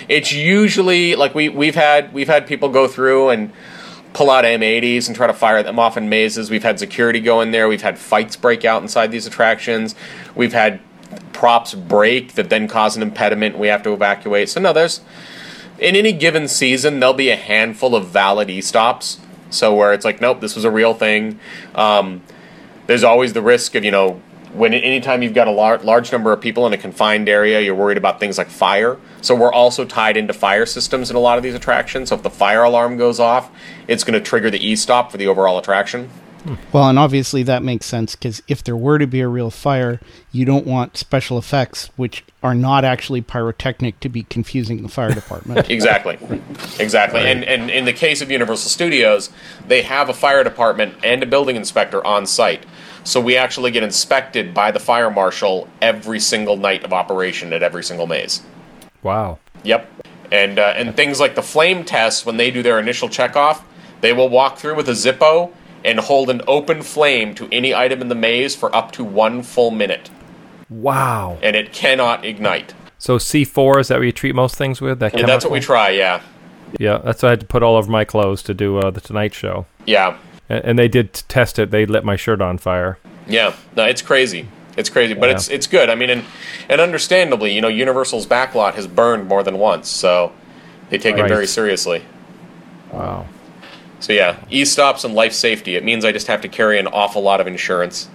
[0.08, 3.52] It's usually like we we've had we've had people go through and
[4.12, 6.50] pull out M80s and try to fire them off in mazes.
[6.50, 7.68] We've had security go in there.
[7.68, 9.94] We've had fights break out inside these attractions.
[10.34, 10.80] We've had
[11.32, 13.58] props break that then cause an impediment.
[13.58, 14.48] We have to evacuate.
[14.48, 15.00] So no, there's
[15.78, 19.18] in any given season there'll be a handful of valid e-stops.
[19.50, 21.38] So where it's like, nope, this was a real thing.
[21.74, 22.22] Um,
[22.86, 24.20] there's always the risk of you know
[24.52, 27.74] when anytime you've got a lar- large number of people in a confined area, you're
[27.74, 28.98] worried about things like fire.
[29.20, 32.10] So we're also tied into fire systems in a lot of these attractions.
[32.10, 33.50] So if the fire alarm goes off,
[33.88, 36.10] it's going to trigger the e-stop for the overall attraction.
[36.72, 40.00] Well, and obviously that makes sense because if there were to be a real fire,
[40.32, 45.12] you don't want special effects, which are not actually pyrotechnic, to be confusing the fire
[45.12, 45.70] department.
[45.72, 46.18] Exactly,
[46.78, 47.20] exactly.
[47.20, 49.30] And and in the case of Universal Studios,
[49.66, 52.66] they have a fire department and a building inspector on site.
[53.04, 57.62] So we actually get inspected by the fire marshal every single night of operation at
[57.62, 58.42] every single maze.
[59.02, 59.38] Wow.
[59.64, 59.88] Yep.
[60.30, 63.62] And uh, and things like the flame tests, when they do their initial checkoff,
[64.00, 65.52] they will walk through with a Zippo
[65.84, 69.42] and hold an open flame to any item in the maze for up to one
[69.42, 70.10] full minute.
[70.70, 71.38] Wow.
[71.42, 72.72] and it cannot ignite.
[72.98, 75.00] So C4 is that what you treat most things with?
[75.00, 75.90] That And that's what we try.
[75.90, 76.22] Yeah,
[76.78, 79.00] Yeah, that's what I had to put all over my clothes to do uh, the
[79.00, 79.66] Tonight Show.
[79.86, 80.16] yeah,
[80.48, 81.70] And, and they did test it.
[81.70, 82.98] They lit my shirt on fire.
[83.26, 83.54] yeah.
[83.76, 84.48] No, it's crazy.
[84.76, 85.34] It's crazy, but Yeah.
[85.36, 85.90] it's it's good.
[85.90, 86.24] I mean, and
[86.68, 90.32] and understandably, you know, Universal's backlot has burned more than once, so
[90.90, 91.26] they take Right.
[91.26, 92.02] it very seriously.
[92.90, 93.26] Wow.
[94.00, 95.76] So yeah, e stops and life safety.
[95.76, 98.08] It means I just have to carry an awful lot of insurance.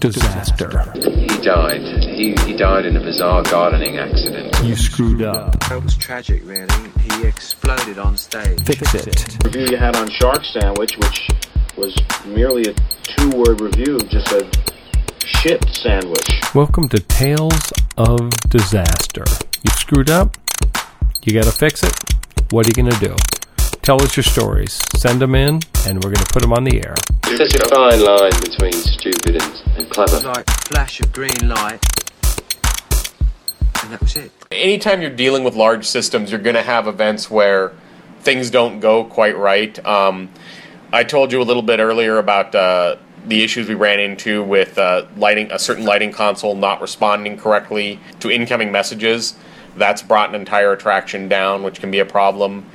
[0.00, 0.92] Disaster.
[0.94, 1.80] He died.
[2.04, 4.56] He, he died in a bizarre gardening accident.
[4.62, 5.58] You screwed up.
[5.68, 6.68] That was tragic, really.
[7.00, 8.60] He exploded on stage.
[8.64, 9.44] Fix it.
[9.44, 11.28] review you had on Shark Sandwich, which
[11.76, 11.96] was
[12.26, 14.48] merely a two-word review, just a
[15.26, 16.28] shit sandwich.
[16.54, 19.24] Welcome to Tales of Disaster.
[19.64, 20.36] You screwed up?
[21.24, 21.92] You gotta fix it?
[22.50, 23.16] What are you gonna do?
[23.88, 24.78] Tell us your stories.
[24.98, 26.94] Send them in, and we're gonna put them on the air.
[27.24, 30.20] Such a fine line between stupid and, and clever.
[30.28, 31.82] like flash of green light.
[33.82, 34.30] And that was it.
[34.52, 37.72] anytime you're dealing with large systems, you're going to have events where
[38.20, 39.82] things don't go quite right.
[39.86, 40.28] Um,
[40.92, 44.76] I told you a little bit earlier about uh, the issues we ran into with
[44.76, 49.34] uh, lighting a certain lighting console not responding correctly to incoming messages.
[49.78, 52.66] That's brought an entire attraction down, which can be a problem.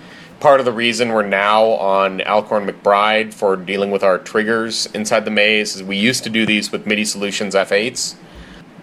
[0.44, 5.24] Part of the reason we're now on Alcorn McBride for dealing with our triggers inside
[5.24, 8.16] the maze is we used to do these with MIDI Solutions F8s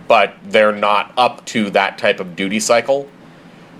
[0.09, 3.11] but they're not up to that type of duty cycle.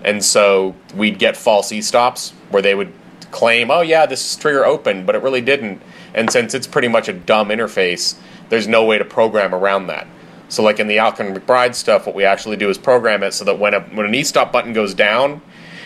[0.05, 2.93] And so we'd get false e stops where they would
[3.31, 5.81] claim, oh, yeah, this trigger opened, but it really didn't.
[6.13, 8.15] And since it's pretty much a dumb interface,
[8.51, 10.07] there's no way to program around that.
[10.51, 13.47] So, like in the Alcorn McBride stuff, what we actually do is program it so
[13.47, 15.41] that when, a, when an e stop button goes down,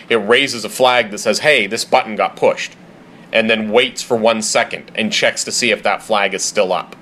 [0.09, 2.75] it raises a flag that says, hey, this button got pushed.
[3.31, 6.71] And then waits for one second and checks to see if that flag is still
[6.71, 6.95] up.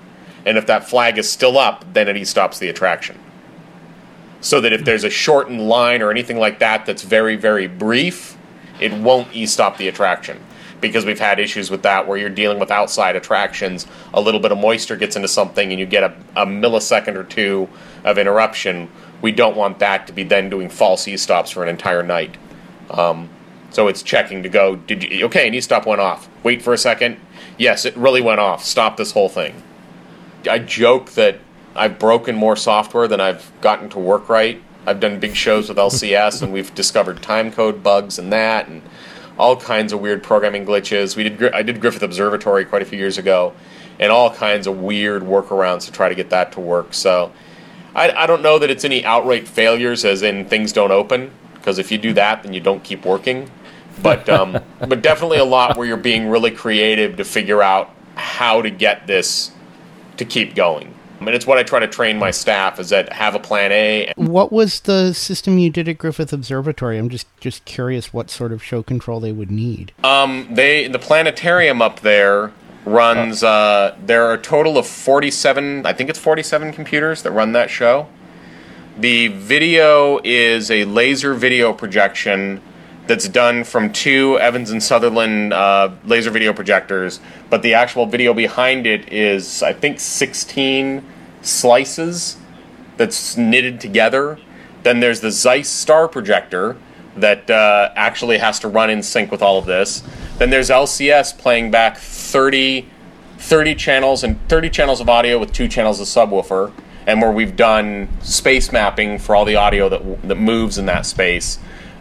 [0.46, 3.20] And if that flag is still up, then it e stops the attraction
[4.44, 4.86] so that if hmm.
[4.86, 8.38] there's a shortened line or anything like that that's very very brief
[8.80, 10.40] it won't e-stop the attraction
[10.82, 14.52] because we've had issues with that where you're dealing with outside attractions a little bit
[14.52, 17.68] of moisture gets into something and you get a, a millisecond or two
[18.04, 18.90] of interruption
[19.22, 22.36] we don't want that to be then doing false e-stops for an entire night
[22.94, 23.30] um,
[23.72, 26.78] so it's checking to go did you okay an e-stop went off wait for a
[26.78, 27.18] second
[27.58, 29.62] yes it really went off stop this whole thing
[30.48, 31.40] I joke that
[31.76, 34.62] I've broken more software than I've gotten to work right.
[34.86, 38.82] I've done big shows with LCS, and we've discovered time code bugs and that, and
[39.38, 41.16] all kinds of weird programming glitches.
[41.16, 43.54] We did I did Griffith Observatory quite a few years ago,
[44.00, 46.94] and all kinds of weird workarounds to try to get that to work.
[46.94, 47.32] So
[47.96, 51.32] I, I don't know that it's any outright failures, as in things don't open,
[51.64, 53.50] because if you do that, then you don't keep working.
[54.02, 58.62] But um, but definitely a lot where you're being really creative to figure out how
[58.62, 59.52] to get this
[60.18, 60.94] to keep going.
[61.20, 64.12] And it's what I try to train my staff is that have a plan A.
[64.18, 66.98] What was the system you did at Griffith Observatory?
[66.98, 69.94] I'm just just curious what sort of show control they would need.
[70.04, 72.52] Um, they the planetarium up there
[72.84, 73.42] runs.
[73.42, 75.86] Uh, there are a total of forty-seven.
[75.86, 78.10] I think it's forty-seven computers that run that show.
[78.98, 82.62] The video is a laser video projection
[83.08, 87.20] that's done from two Evans and Sutherland uh, laser video projectors,
[87.50, 91.04] but the actual video behind it is, I think, 16
[91.42, 92.38] slices
[92.98, 94.38] that's knitted together.
[94.84, 96.78] Then there's the Zeiss star projector
[97.16, 100.04] that uh, actually has to run in sync with all of this.
[100.38, 102.88] Then there's LCS playing back 30,
[103.40, 106.72] 30 channels and 30 channels of audio with two channels of subwoofer,
[107.06, 111.06] and where we've done space mapping for all the audio that that moves in that
[111.06, 111.60] space.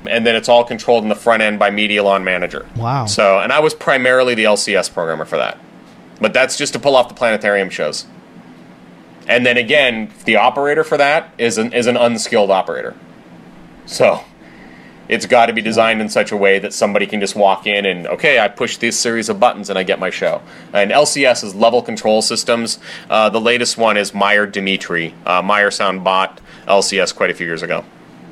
[0.08, 2.68] And then it's all controlled in the front end by Medialon Manager.
[2.76, 3.06] Wow.
[3.06, 5.58] So, and I was primarily the LCS programmer for that.
[6.20, 8.06] But that's just to pull off the planetarium shows.
[9.28, 12.96] And then again, the operator for that is an, is an unskilled operator.
[13.86, 14.24] So,
[15.12, 17.84] it's got to be designed in such a way that somebody can just walk in
[17.84, 20.40] and, okay, I push this series of buttons and I get my show.
[20.72, 22.78] And LCS is level control systems.
[23.10, 25.12] Uh, the latest one is Meyer D-Mitri.
[25.26, 27.84] Uh, Meyer Sound bought LCS quite a few years ago.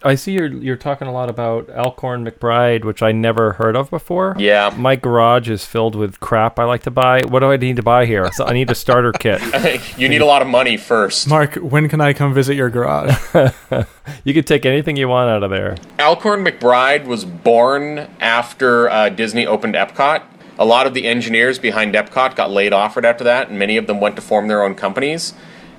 [0.03, 3.90] I see you're you're talking a lot about Alcorn McBride, which I never heard of
[3.90, 4.34] before.
[4.38, 4.74] Yeah.
[4.76, 7.22] My garage is filled with crap I like to buy.
[7.22, 8.30] What do I need to buy here?
[8.32, 9.40] So I need a starter kit.
[9.98, 11.28] you need a lot of money first.
[11.28, 13.16] Mark, when can I come visit your garage?
[14.24, 15.76] You can take anything you want out of there.
[15.98, 20.22] Alcorn McBride was born after uh, Disney opened Epcot.
[20.59, 23.76] A lot of the engineers behind Epcot got laid off right after that, and many
[23.76, 25.32] of them went to form their own companies.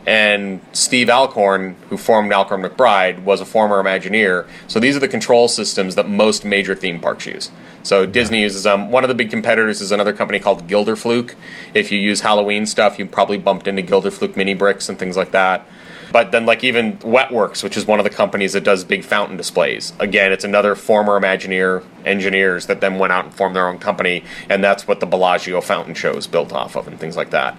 [0.05, 4.47] And Steve Alcorn, who formed Alcorn McBride, was a former Imagineer.
[4.67, 7.51] So these are the control systems that most major theme parks use.
[7.83, 8.91] So Disney uses them.
[8.91, 11.35] One of the big competitors is another company called Gilderfluke.
[11.73, 15.67] If you use Halloween stuff, you probably bumped into Gilderfluke MiniBricks and things like that.
[16.11, 19.37] But then, like even Wetworks, which is one of the companies that does big fountain
[19.37, 19.93] displays.
[19.97, 24.25] Again, it's another former Imagineer engineers that then went out and formed their own company,
[24.49, 27.57] and that's what the Bellagio fountain show is built off of, and things like that.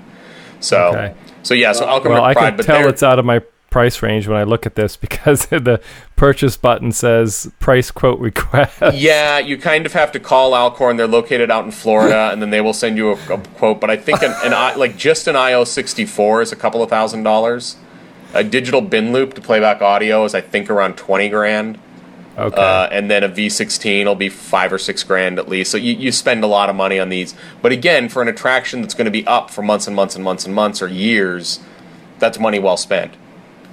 [0.61, 1.15] So, Okay.
[1.43, 3.41] So yeah, so Alchemy Well, I can but tell it's out of my
[3.71, 5.81] price range when I look at this because the
[6.15, 8.81] purchase button says price quote request.
[8.95, 10.97] Yeah, you kind of have to call Alcorn.
[10.97, 13.81] They're located out in Florida, and then they will send you a, a quote.
[13.81, 17.25] But I think an, an I like just an IO64 is a couple of thousand
[17.25, 17.77] dollars.
[18.35, 21.79] A digital Binloop to play back audio is I think around twenty grand.
[22.39, 22.57] Okay.
[22.61, 25.71] Uh, and then a V16 will be five or six grand at least.
[25.71, 27.35] So you, you spend a lot of money on these.
[27.61, 30.25] But again, for an attraction that's going to be up for months and months and
[30.25, 31.61] months and months or years,
[32.19, 33.13] that's money well spent.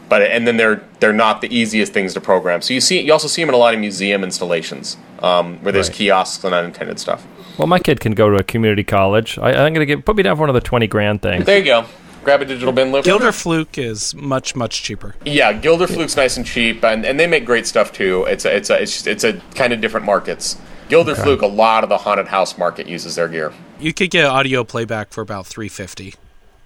[0.10, 2.62] But and then they're they're not the easiest things to program.
[2.62, 5.72] So you see you also see them in a lot of museum installations um, where
[5.72, 5.96] there's Right.
[5.98, 7.26] kiosks and unintended stuff.
[7.60, 9.38] well, my kid can go to a community college.
[9.38, 11.46] I, I'm going to get put me down for one of the twenty grand things.
[11.46, 11.86] There you go.
[12.24, 13.04] Grab a digital Binloop.
[13.04, 15.16] Gilder Fluke is much much cheaper.
[15.26, 18.26] Yeah, Gilderfluke's nice and cheap, and, and they make great stuff too.
[18.26, 20.58] It's a, it's a, it's just, it's a kind of different markets.
[20.90, 21.22] Gilder Okay.
[21.22, 23.54] Fluke, a lot of the haunted house market uses their gear.
[23.80, 26.16] You could get audio playback for about 350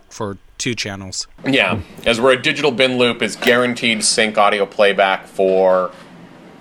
[0.10, 1.28] for two channels.
[1.45, 5.91] Yeah, as where a digital Binloop is guaranteed sync audio playback for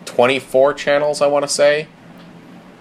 [0.07, 1.87] 24 channels, I want to say.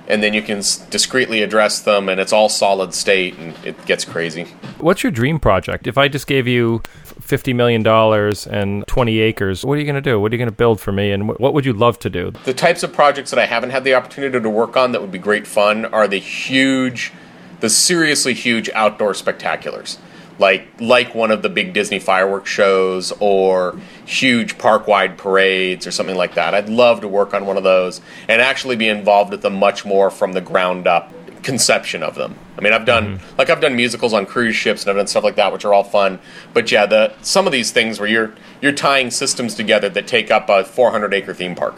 [0.08, 3.86] And then you can s- discreetly address them, and it's all solid state, and it
[3.86, 4.44] gets crazy.
[4.80, 5.88] What's your dream project?
[5.88, 9.96] If I just gave you fifty million dollars and twenty acres, what are you going
[9.96, 10.20] to do?
[10.20, 11.12] What are you going to build for me?
[11.12, 12.32] And wh- what would you love to do?
[12.44, 15.12] The types of projects that I haven't had the opportunity to work on that would
[15.12, 17.14] be great fun are the huge,
[17.62, 19.98] the seriously huge outdoor spectaculars.
[20.42, 25.92] Like like one of the big Disney fireworks shows or huge park wide parades or
[25.92, 26.56] something like that.
[26.56, 29.86] I'd love to work on one of those and actually be involved with them much
[29.86, 31.14] more from the ground up
[31.44, 32.36] conception of them.
[32.58, 35.24] I mean, I've done like I've done musicals on cruise ships and I've done stuff
[35.24, 36.20] like that, which are all fun.
[36.56, 40.32] But yeah, the some of these things where you're you're tying systems together that take
[40.32, 41.76] up a 400 acre theme park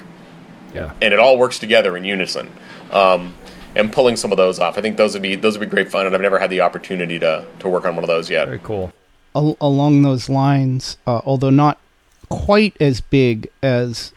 [0.74, 0.92] Yeah.
[1.02, 2.50] and it all works together in unison.
[2.92, 3.34] Um,
[3.76, 5.92] and pulling some of those off, I think those would be those would be great
[5.92, 8.46] fun, and I've never had the opportunity to to work on one of those yet.
[8.46, 8.94] Very cool.
[9.36, 11.80] Al- along those lines, uh, although not
[12.30, 14.14] quite as big as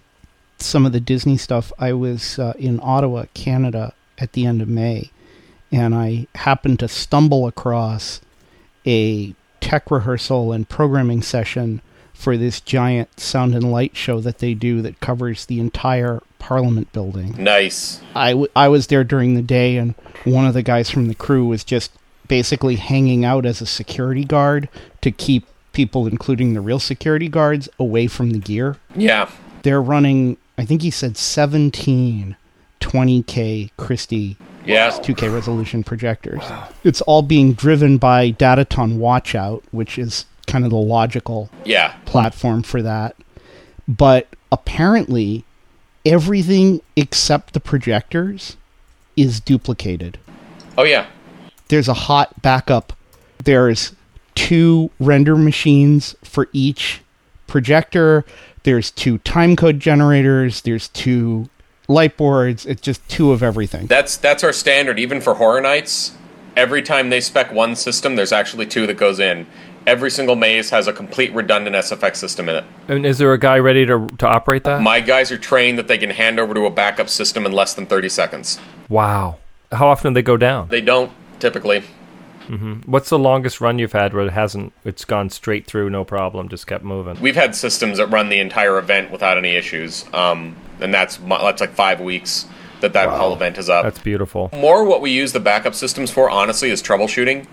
[0.59, 4.69] some of the Disney stuff, I was uh, in Ottawa, Canada at the end of
[4.69, 5.11] May,
[5.71, 8.21] and I happened to stumble across
[8.87, 11.83] a tech rehearsal and programming session
[12.17, 16.93] for this giant sound and light show that they do that covers the entire Parliament
[16.93, 17.35] building.
[17.39, 18.01] Nice.
[18.15, 19.95] I, w- I was there during the day, and
[20.25, 21.93] one of the guys from the crew was just
[22.29, 24.69] basically hanging out as a security guard
[25.03, 28.77] to keep people, including the real security guards, away from the gear.
[28.95, 29.31] Yeah.
[29.63, 32.37] They're running, I think he said 17
[32.81, 34.91] 20K Christie Yeah.
[34.91, 36.43] 2K resolution projectors.
[36.85, 41.93] It's all being driven by Dataton Watchout, which is kind of the logical Yeah.
[42.05, 43.17] platform for that.
[43.89, 45.45] But apparently,
[46.05, 48.57] everything except the projectors
[49.17, 50.19] is duplicated.
[50.79, 51.07] Oh yeah.
[51.69, 52.93] There's a hot backup.
[53.45, 53.93] There's
[54.35, 57.01] two render machines for each
[57.47, 58.25] projector.
[58.65, 60.61] There's two timecode generators.
[60.63, 61.49] There's two
[61.89, 62.67] light boards.
[62.67, 63.87] It's just two of everything.
[63.87, 66.13] That's that's our standard, even for horror nights.
[66.57, 69.47] Every time they spec one system, there's actually two that goes in.
[69.87, 72.65] Every single maze has a complete redundant SFX system in it.
[72.89, 74.83] And is there a guy ready to to operate that?
[74.83, 77.75] My guys are trained that they can hand over to a backup system in less
[77.75, 78.59] than 30 seconds.
[78.89, 79.39] wow.
[79.73, 80.69] How often do they go down?
[80.69, 81.11] They don't
[81.41, 81.83] typically.
[82.87, 84.73] What's the longest run you've had where it hasn't?
[84.85, 87.21] It's gone straight through, no problem, just kept moving.
[87.21, 91.61] We've had systems that run the entire event without any issues, um, and that's that's
[91.61, 92.47] like five weeks
[92.83, 93.83] that that whole event is up.
[93.83, 94.51] That's beautiful.
[94.53, 97.47] More what we use the backup systems for, honestly, is troubleshooting,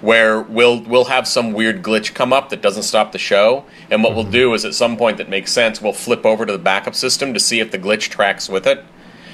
[0.00, 4.02] where we'll we'll have some weird glitch come up that doesn't stop the show, and
[4.02, 4.32] what we'll mm-hmm.
[4.32, 7.32] do is at some point that makes sense, we'll flip over to the backup system
[7.34, 8.84] to see if the glitch tracks with it,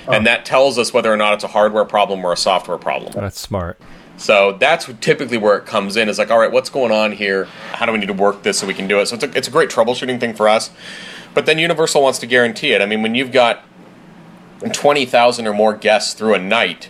[0.06, 0.12] oh.
[0.12, 3.12] and that tells us whether or not it's a hardware problem or a software problem.
[3.12, 3.80] That's smart.
[4.18, 6.08] So that's typically where it comes in.
[6.08, 7.46] Is like, all right, what's going on here?
[7.72, 9.06] How do we need to work this so we can do it?
[9.06, 10.70] So it's a, it's a great troubleshooting thing for us.
[11.34, 12.82] But then Universal wants to guarantee it.
[12.82, 13.64] I mean, when you've got
[14.72, 16.88] twenty thousand or more guests through a night,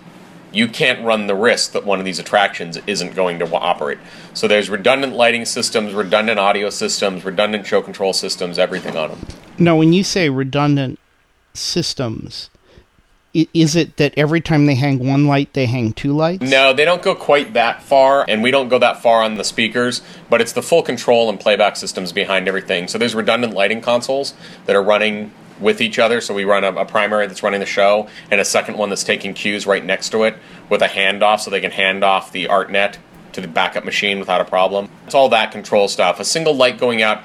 [0.52, 3.98] you can't run the risk that one of these attractions isn't going to operate.
[4.34, 9.26] So there's redundant lighting systems, redundant audio systems, redundant show control systems, everything on them.
[9.58, 10.98] Now, when you say redundant
[11.54, 12.50] systems,
[13.34, 16.42] is it that every time they hang one light, they hang two lights?
[16.42, 19.44] No, they don't go quite that far, and we don't go that far on the
[19.44, 22.88] speakers, but it's the full control and playback systems behind everything.
[22.88, 24.34] So there's redundant lighting consoles
[24.66, 25.32] that are running
[25.62, 26.20] with each other.
[26.20, 29.04] So we run a, a primary that's running the show, and a second one that's
[29.04, 30.36] taking cues right next to it
[30.68, 32.96] with a handoff so they can hand off the ArtNet
[33.32, 34.90] to the backup machine without a problem.
[35.06, 36.20] It's all that control stuff.
[36.20, 37.24] A single light going out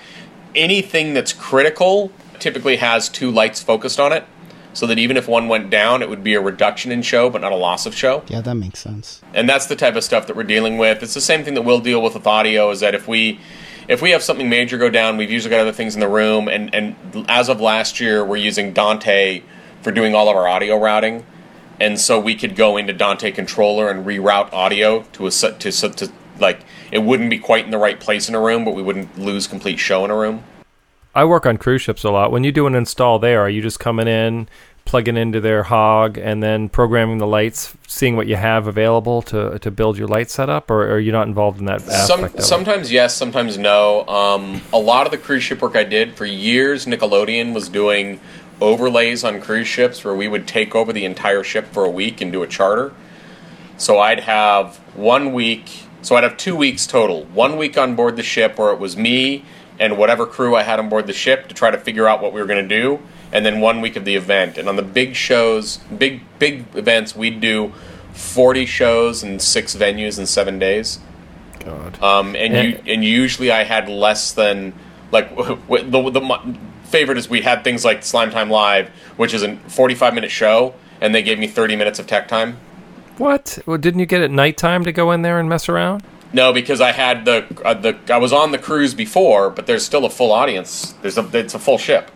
[0.56, 4.26] anything that's critical typically has two lights focused on it,
[4.74, 7.42] so that even if one went down, it would be a reduction in show, but
[7.42, 8.24] not a loss of show.
[8.28, 9.22] Yeah, that makes sense.
[9.34, 11.02] And that's the type of stuff that we're dealing with.
[11.02, 12.70] It's the same thing that we'll deal with with audio.
[12.70, 13.40] Is that if we
[13.88, 16.48] if we have something major go down, we've usually got other things in the room.
[16.48, 16.96] And and
[17.30, 19.44] as of last year, we're using Dante
[19.82, 21.26] for doing all of our audio routing.
[21.80, 25.90] And so we could go into Dante controller and reroute audio to a to, to,
[25.90, 26.62] to like
[26.92, 29.48] it wouldn't be quite in the right place in a room, but we wouldn't lose
[29.48, 30.44] complete show in a room.
[31.16, 32.32] I work on cruise ships a lot.
[32.32, 34.48] When you do an install there, are you just coming in,
[34.88, 39.60] plugging into their hog, and then programming the lights, seeing what you have available to
[39.60, 42.08] to build your light setup, or are you not involved in that aspect?
[42.08, 42.42] Some, of it?
[42.42, 44.08] sometimes yes, sometimes no.
[44.08, 48.22] Um, a lot of the cruise ship work I did for years, Nickelodeon was doing
[48.62, 52.22] overlays on cruise ships where we would take over the entire ship for a week
[52.22, 52.94] and do a charter.
[53.78, 57.26] So I'd have one week, so I'd have two weeks total.
[57.26, 59.44] One week on board the ship where it was me
[59.80, 62.34] and whatever crew I had on board the ship to try to figure out what
[62.34, 63.00] we were going to do,
[63.32, 64.58] and then one week of the event.
[64.58, 67.74] And on the big shows, big big events, we'd do
[68.14, 71.00] 40 shows and six venues in seven days.
[71.60, 72.02] God.
[72.02, 74.74] Um, and you and usually I had less than
[75.12, 79.44] like the the my favorite is we had things like Slime Time Live, which is
[79.44, 82.58] a 45 minute show, and they gave me 30 minutes of tech time.
[83.18, 83.60] What?
[83.66, 86.04] Well, didn't you get at nighttime to go in there and mess around?
[86.34, 89.86] No, because I had the uh, the I was on the cruise before, but there's
[89.86, 90.94] still a full audience.
[91.02, 92.12] There's a it's a full ship,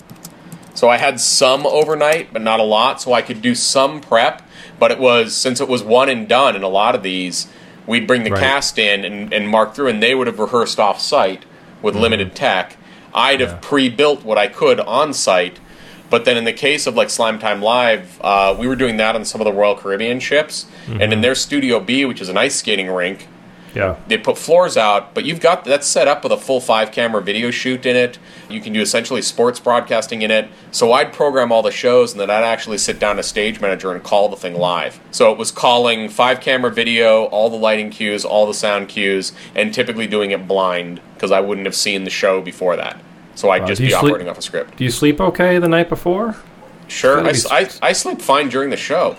[0.74, 3.02] so I had some overnight, but not a lot.
[3.02, 4.42] So I could do some prep,
[4.80, 7.48] but it was since it was one and done in a lot of these,
[7.88, 8.40] we'd bring the Right.
[8.42, 11.44] cast in and, and mark through, and they would have rehearsed off site
[11.82, 12.78] with limited tech.
[13.14, 15.60] I'd have pre-built what I could on site,
[16.10, 19.16] but then in the case of like Slime Time Live, uh, we were doing that
[19.16, 22.38] on some of the Royal Caribbean ships, and in their Studio B, which is an
[22.38, 23.28] ice skating rink,
[23.74, 23.96] Yeah.
[24.08, 27.22] they put floors out, but you've got that's set up with a full five camera
[27.22, 28.20] video shoot in it.
[28.50, 30.50] You can do essentially sports broadcasting in it.
[30.72, 33.92] So I'd program all the shows, and then I'd actually sit down as stage manager
[33.94, 35.00] and call the thing live.
[35.12, 39.32] So it was calling five camera video, all the lighting cues, all the sound cues,
[39.56, 43.00] and typically doing it blind because I wouldn't have seen the show before that.
[43.36, 43.68] So I'd Wow.
[43.68, 44.78] just be sleep- operating off a script.
[44.78, 46.36] Do you sleep okay the night before?
[46.88, 49.16] Sure, I, be- I, I sleep fine during the show.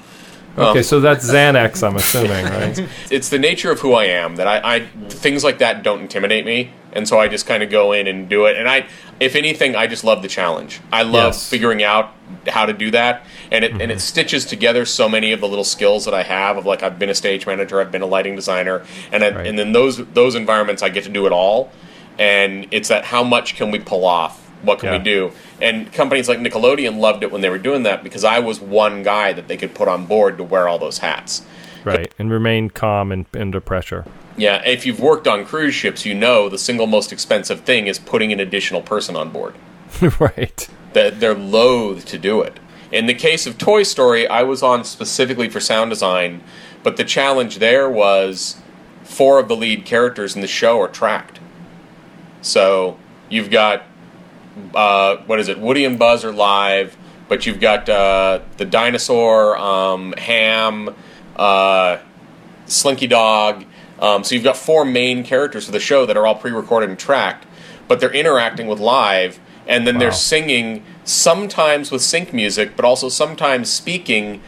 [0.59, 2.79] Okay, Um, so that's Xanax, I'm assuming, right?
[3.11, 6.45] it's the nature of who I am that I, I things like that don't intimidate
[6.45, 8.57] me, and so I just kind of go in and do it.
[8.59, 8.87] And I,
[9.19, 10.81] if anything, I just love the challenge.
[10.93, 11.49] I love Yes.
[11.49, 12.13] figuring out
[12.49, 15.65] how to do that, and it and it stitches together so many of the little
[15.65, 16.59] skills that I have.
[16.59, 19.47] Of like I've been a stage manager, I've been a lighting designer, and I, Right.
[19.47, 21.73] and then those those environments I get to do it all.
[22.19, 24.39] And it's that how much can we pull off?
[24.63, 24.99] What can Yeah.
[24.99, 25.33] we do?
[25.63, 29.05] And companies like Nickelodeon loved it when they were doing that because I was one
[29.05, 31.47] guy that they could put on board to wear all those hats.
[31.85, 32.13] right.
[32.19, 34.05] And remain calm and under pressure.
[34.37, 38.01] Yeah, if you've worked on cruise ships, you know the single most expensive thing is
[38.01, 39.55] putting an additional person on board.
[40.19, 40.69] right.
[40.95, 42.59] That they're loath to do it.
[42.91, 46.43] In the case of Toy Story, I was on specifically for sound design,
[46.83, 48.61] but the challenge there was
[49.05, 51.39] four of the lead characters in the show are tracked.
[52.41, 52.99] So
[53.29, 53.85] you've got
[54.75, 55.59] uh, what is it?
[55.59, 56.97] Woody and Buzz are live,
[57.29, 60.95] but you've got uh, the dinosaur, um, Hamm,
[61.37, 61.99] uh,
[62.67, 63.65] Slinky Dog.
[64.01, 66.99] Um, so you've got four main characters for the show that are all pre-recorded and
[66.99, 67.47] tracked,
[67.89, 70.01] but they're interacting with live, and then Wow.
[70.01, 74.41] they're singing sometimes with sync music, but also sometimes speaking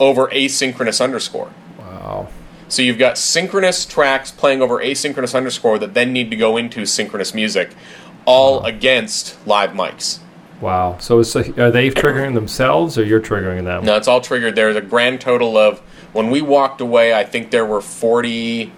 [0.00, 1.50] over asynchronous underscore.
[1.78, 2.28] Wow.
[2.68, 6.86] So you've got synchronous tracks playing over asynchronous underscore that then need to go into
[6.86, 7.70] synchronous music,
[8.24, 10.20] all against live mics.
[10.60, 10.96] Wow.
[10.98, 13.84] So is, are they triggering themselves or you're triggering them?
[13.84, 14.54] No, it's all triggered.
[14.54, 15.80] There's a grand total of
[16.12, 17.12] when we walked away.
[17.12, 18.72] I think there were forty.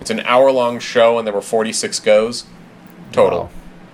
[0.00, 2.44] It's an hour long show, and there were forty six goes
[3.12, 3.50] total.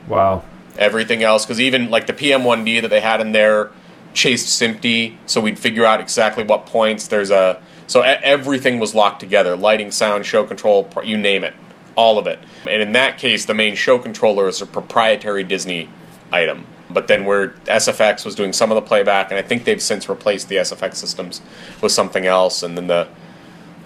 [0.09, 0.45] Wow.
[0.79, 3.71] Everything else, because even like the PM1D that they had in there,
[4.13, 7.07] chased SMPTE, so we'd figure out exactly what points.
[7.09, 11.55] There's a so everything was locked together: lighting, sound, show control, you name it,
[11.97, 12.39] all of it.
[12.69, 15.89] And in that case, the main show controller is a proprietary Disney
[16.31, 16.67] item.
[16.89, 20.09] But then where SFX was doing some of the playback, and I think they've since
[20.09, 21.43] replaced the SFX systems
[21.83, 23.09] with something else, and then the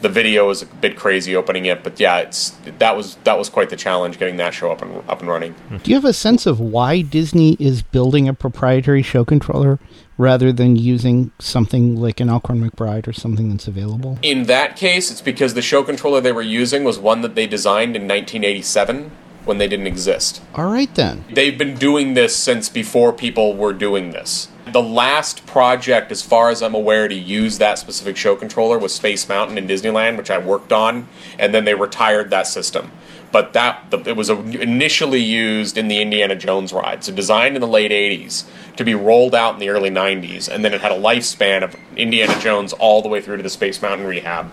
[0.00, 3.48] the video was a bit crazy opening it, but yeah, it's that was that was
[3.48, 5.54] quite the challenge getting that show up and up and running.
[5.82, 9.78] Do you have a sense of why Disney is building a proprietary show controller
[10.18, 14.18] rather than using something like an Alcorn McBride or something that's available?
[14.22, 17.46] In that case, it's because the show controller they were using was one that they
[17.46, 19.10] designed in 1987
[19.44, 20.42] when they didn't exist.
[20.54, 21.24] All right then.
[21.32, 24.48] They've been doing this since before people were doing this.
[24.66, 28.94] The last project, as far as I'm aware, to use that specific show controller was
[28.94, 31.08] Space Mountain in Disneyland, which I worked on,
[31.38, 32.92] and then they retired that system.
[33.32, 37.04] but that the, it was initially used in the Indiana Jones ride.
[37.04, 38.44] So designed in the late '80s
[38.76, 41.76] to be rolled out in the early '90s, and then it had a lifespan of
[41.96, 44.50] Indiana Jones all the way through to the Space Mountain rehab.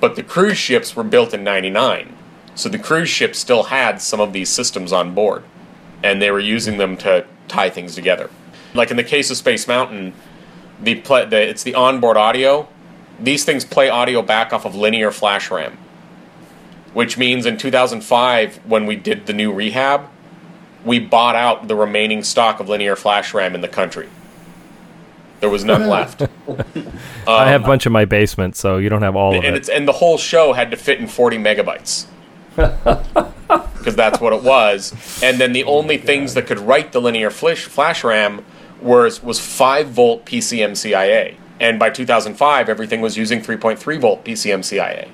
[0.00, 2.16] But the cruise ships were built in '99,
[2.54, 5.44] so the cruise ships still had some of these systems on board,
[6.02, 8.28] and they were using them to tie things together.
[8.76, 10.12] Like in the case of Space Mountain,
[10.80, 12.68] the, play, the it's the onboard audio.
[13.18, 15.78] These things play audio back off of linear flash RAM
[16.96, 20.08] which means in 2005, when we did the new rehab,
[20.82, 24.08] we bought out the remaining stock of linear flash RAM in the country.
[25.40, 26.22] There was none left.
[27.28, 29.54] I have um, a bunch in my basement, so you don't have all of and
[29.54, 29.58] it.
[29.58, 32.06] It's, and the whole show had to fit in 40 megabytes.
[33.46, 34.92] Because that's what it was.
[35.22, 38.44] And then the oh only things that could write the linear flash, flash RAM
[38.80, 41.36] was, was 5 volt PCMCIA.
[41.58, 45.08] And by 2005, everything was using 3.3 volt PCMCIA.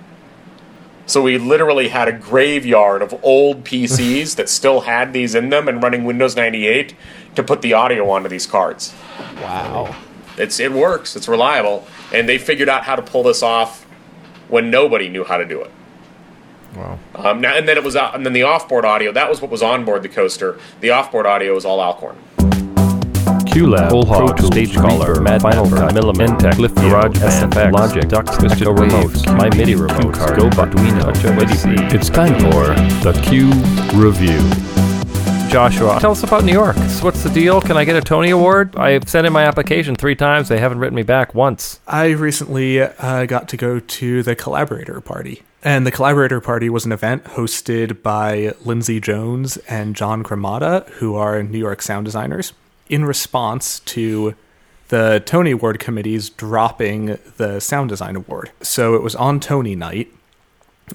[1.07, 5.69] So we literally had a graveyard of old PCs that still had these in them
[5.69, 6.95] and running Windows 98
[7.35, 8.95] to put the audio onto these cards.
[9.37, 9.95] Wow.
[10.39, 11.17] It's it works.
[11.17, 13.85] It's reliable, and they figured out how to pull this off
[14.49, 15.71] when nobody knew how to do it.
[16.75, 16.99] Wow.
[17.15, 19.13] Um, now and then it was and then the offboard audio.
[19.13, 20.59] That was what was on board the coaster.
[20.81, 22.17] The offboard audio was all Alcorn.
[23.53, 28.39] QLab, Pro Tools, Stage Caller, Mad Final Cut, Millumin, Intec, Lift Garage SFX, Logic, Dux,
[28.39, 31.93] Twisted Remotes, My MIDI Remote, Go Arduino, HOC.
[31.93, 32.69] It's time for
[33.05, 33.51] the Cue
[34.01, 34.41] Review.
[35.51, 36.77] Joshua, tell us about New York.
[37.03, 37.61] What's the deal?
[37.61, 38.75] Can I get a Tony Award?
[38.75, 40.49] I've sent in my application three times.
[40.49, 41.79] They haven't written me back once.
[41.87, 45.43] I recently uh, got to go to the Collaborator Party.
[45.63, 51.17] And the Collaborator Party was an event hosted by Lindsay Jones and John Gromada, who
[51.17, 52.55] are New York sound designers
[52.89, 54.35] in response to
[54.89, 58.51] the Tony Award committees dropping the Sound Design Award.
[58.61, 60.13] So it was on Tony night,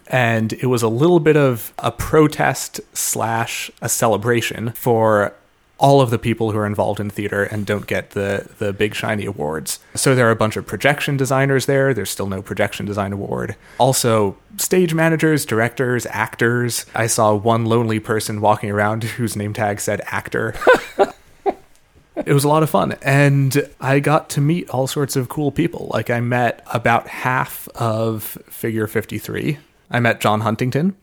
[0.08, 5.34] and it was a little bit of a protest slash a celebration for
[5.80, 8.96] all of the people who are involved in theater and don't get the the big
[8.96, 9.80] shiny awards.
[9.96, 11.94] So there are a bunch of projection designers there.
[11.94, 13.56] There's still no projection design award.
[13.78, 16.86] Also stage managers, directors, actors.
[16.96, 20.54] I saw one lonely person walking around whose name tag said actor.
[22.26, 22.96] it was a lot of fun.
[23.02, 25.90] And i got to meet all sorts of cool people.
[25.94, 29.58] Like i met about half of figure 53
[29.92, 30.96] i met john huntington.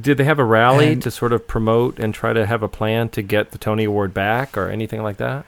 [0.00, 2.68] Did they have a rally And- to sort of promote and try to have a
[2.68, 5.44] plan to get the Tony Award back or anything like that?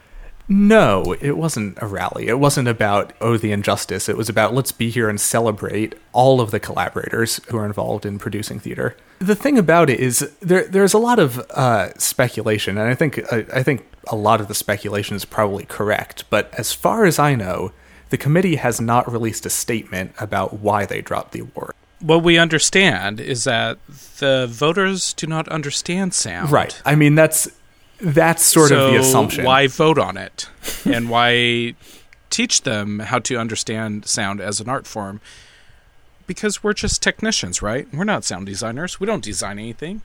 [0.48, 2.26] no it wasn't a rally.
[2.26, 4.08] It wasn't about oh the injustice.
[4.08, 8.04] It was about let's be here and celebrate all of the collaborators who are involved
[8.04, 8.96] in producing theater.
[9.20, 12.76] The thing about it is there there's a lot of uh, speculation.
[12.76, 16.52] And i think I, I think a lot of the speculation is probably correct but
[16.58, 17.72] as far as i know
[18.10, 22.36] the committee has not released a statement about why they dropped the award What we
[22.38, 23.78] understand is that
[24.18, 26.50] the voters do not understand sound.
[26.50, 27.48] right i mean that's
[28.00, 30.48] that's sort of the assumption Why vote on it?
[30.84, 31.74] and why
[32.30, 35.20] teach them how to understand sound as an art form?
[36.26, 37.86] Because we're just technicians, right?
[37.92, 38.98] We're not sound designers.
[38.98, 40.02] We don't design anything.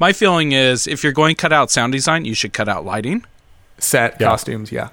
[0.00, 2.84] My feeling is if you're going to cut out sound design, you should cut out
[2.84, 3.24] lighting,
[3.78, 4.28] set Yeah.
[4.28, 4.88] costumes yeah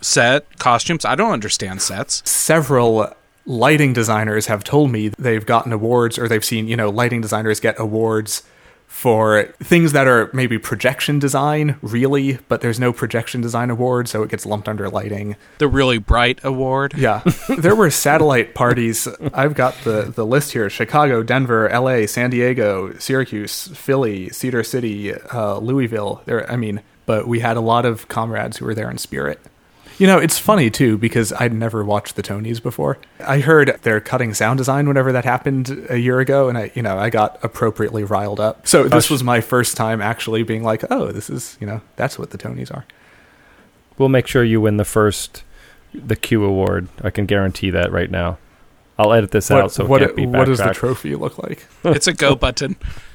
[0.00, 1.04] set, costumes.
[1.04, 2.22] I don't understand sets.
[2.30, 3.12] several
[3.44, 7.60] lighting designers have told me they've gotten awards or they've seen, you know, lighting designers
[7.60, 8.42] get awards
[8.86, 14.22] for things that are maybe projection design, really, but there's no projection design award, so
[14.22, 15.36] it gets lumped under lighting.
[15.58, 16.94] The really bright award.
[16.96, 17.22] Yeah.
[17.58, 19.06] there were satellite parties.
[19.34, 25.12] I've got the, the list here Chicago, Denver, LA, San Diego, Syracuse, Philly, Cedar City,
[25.14, 26.22] uh, Louisville.
[26.24, 29.40] There, I mean, but we had a lot of comrades who were there in spirit.
[29.98, 32.98] You know, it's funny too because I'd never watched the Tonys before.
[33.20, 36.82] I heard they're cutting sound design whenever that happened a year ago, and I, you
[36.82, 38.66] know, I got appropriately riled up.
[38.66, 42.18] So this was my first time actually being like, "Oh, this is, you know, that's
[42.18, 42.84] what the Tonys are."
[43.96, 45.42] We'll make sure you win the first
[45.94, 46.88] the Q Award.
[47.02, 48.38] I can guarantee that right now.
[48.98, 51.66] I'll edit this out so it what, can't be what does the trophy look like?
[51.84, 52.76] It's a go button.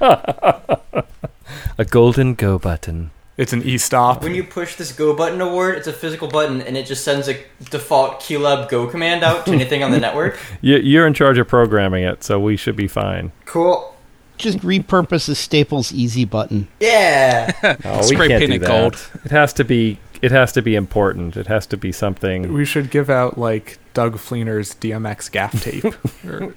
[1.78, 3.10] A golden go button.
[3.42, 4.22] It's an e-stop.
[4.22, 7.28] When you push this go button award, it's a physical button and it just sends
[7.28, 7.36] a
[7.70, 10.38] default QLab go command out to anything on the network.
[10.60, 13.32] You, you're in charge of programming it, so we should be fine.
[13.44, 13.96] Cool.
[14.38, 16.68] Just repurpose the Staples Easy button.
[16.78, 17.50] Yeah.
[17.84, 18.68] Oh, we Spray can't do paint it that.
[18.68, 19.10] gold.
[19.24, 19.98] It has to be.
[20.22, 21.36] It has to be important.
[21.36, 22.52] It has to be something.
[22.52, 25.84] We should give out like Doug Fleener's DMX gaff tape.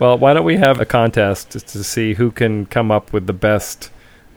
[0.00, 3.26] Well, why don't we have a contest just to see who can come up with
[3.28, 3.90] the best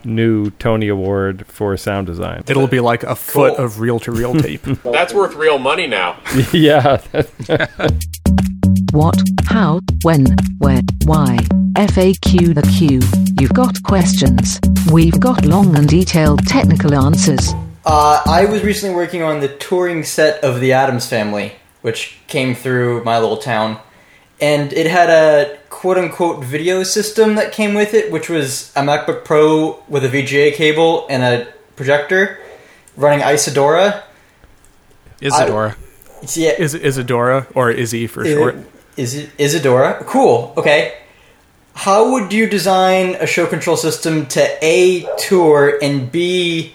[0.06, 2.44] new Tony Award for sound design?
[2.48, 3.66] It'll be like a foot Cool.
[3.66, 4.64] of reel-to-reel tape.
[4.84, 6.18] That's worth real money now.
[6.54, 7.02] yeah.
[8.94, 10.26] What, how, when,
[10.58, 11.38] where, why.
[11.76, 13.00] FAQ the Cue.
[13.40, 14.60] You've got questions.
[14.92, 17.54] We've got long and detailed technical answers.
[17.86, 22.54] Uh, I was recently working on the touring set of the Addams Family, which came
[22.54, 23.80] through my little town,
[24.42, 28.82] and it had a quote unquote video system that came with it, which was a
[28.82, 32.40] MacBook Pro with a VGA cable and a projector
[32.98, 34.04] running Isadora.
[35.22, 35.76] Isadora.
[36.34, 38.58] yeah, Is Isadora or Izzy for short?
[38.98, 40.04] Is Isadora?
[40.06, 40.54] Cool.
[40.58, 40.98] Okay.
[41.74, 46.74] How would you design a show control system to a tour and b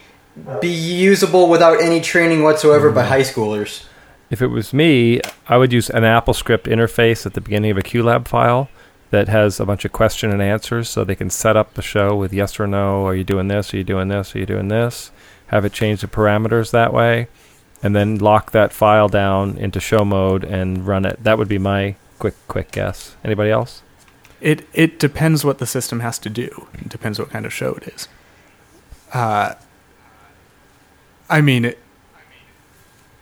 [0.60, 3.08] be usable without any training whatsoever by hmm.
[3.08, 3.84] high schoolers?
[4.30, 7.82] If it was me, I would use an AppleScript interface at the beginning of a
[7.82, 8.68] QLab file
[9.10, 12.16] that has a bunch of question and answers so they can set up the show
[12.16, 13.06] with yes or no.
[13.06, 13.72] Are you doing this?
[13.72, 14.34] Are you doing this?
[14.34, 15.12] Are you doing this?
[15.48, 17.28] Have it change the parameters that way,
[17.84, 21.22] and then lock that file down into show mode and run it.
[21.22, 23.14] That would be my quick quick guess.
[23.22, 23.82] Anybody else?
[24.40, 26.66] It it depends what the system has to do.
[26.74, 28.08] It depends what kind of show it is.
[29.14, 29.54] Uh,
[31.30, 31.78] I mean, it-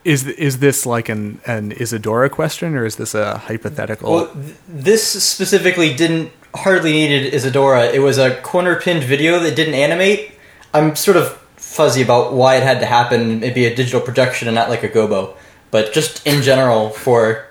[0.04, 4.12] is is this like an an Isadora question or is this a hypothetical?
[4.12, 7.86] Well, th- this specifically didn't hardly needed Isadora.
[7.86, 10.32] It was a corner pinned video that didn't animate.
[10.72, 13.40] I'm sort of fuzzy about why it had to happen.
[13.40, 15.36] Maybe a digital projection and not like a gobo,
[15.70, 17.46] but just in general for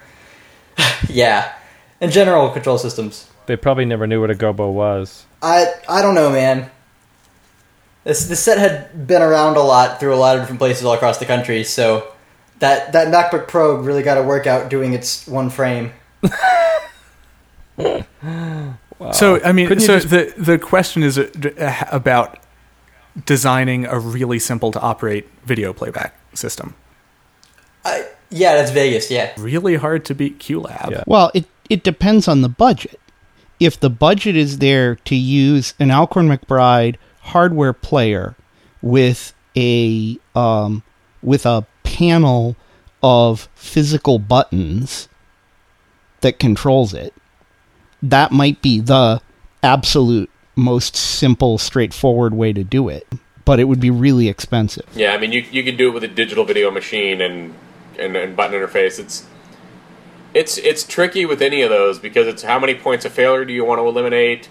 [1.10, 1.54] yeah,
[2.00, 3.30] in general control systems.
[3.48, 5.26] They probably never knew what a gobo was.
[5.42, 6.70] I I don't know, man.
[8.04, 10.94] This the set had been around a lot through a lot of different places all
[10.94, 12.13] across the country, so
[12.64, 15.92] that that MacBook Pro really got to work out doing its one frame.
[19.12, 22.40] So I mean, Couldn't so just- the the question is uh, d- uh, about
[23.26, 26.74] designing a really simple to operate video playback system.
[27.86, 29.12] I, yeah, that's Vegas.
[29.12, 30.90] Yeah, Really hard to beat QLab.
[30.90, 31.04] Yeah.
[31.06, 33.00] Well, it, it depends on the budget.
[33.60, 38.36] If the budget is there to use an Alcorn McBride hardware player
[38.82, 40.82] with a um,
[41.22, 42.56] with a panel
[43.02, 45.10] of physical buttons
[46.22, 47.14] that controls it,
[48.02, 49.22] that might be the
[49.62, 53.08] absolute most simple, straightforward way to do it.
[53.46, 54.86] But it would be really expensive.
[54.96, 57.54] Yeah, I mean, you you could do it with a digital video machine and
[58.00, 59.00] and, and button interface.
[59.00, 59.28] It's
[60.34, 63.52] it's it's tricky with any of those because it's how many points of failure do
[63.52, 64.48] you want to eliminate?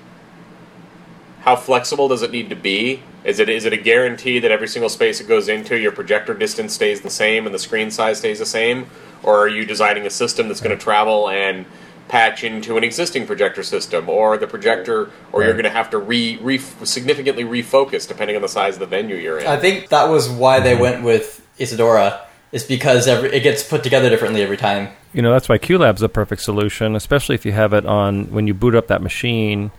[1.40, 3.02] How flexible does it need to be?
[3.24, 6.34] Is it is it a guarantee that every single space it goes into, your projector
[6.34, 8.86] distance stays the same and the screen size stays the same,
[9.22, 11.64] or are you designing a system that's going to travel and
[12.08, 15.98] patch into an existing projector system, or the projector, or you're going to have to
[15.98, 19.46] re, re significantly refocus depending on the size of the venue you're in?
[19.46, 22.26] I think that was why they went with Isadora.
[22.50, 24.90] Is because every, it gets put together differently every time.
[25.14, 28.46] You know, that's why QLab's a perfect solution, especially if you have it on when
[28.46, 29.70] you boot up that machine,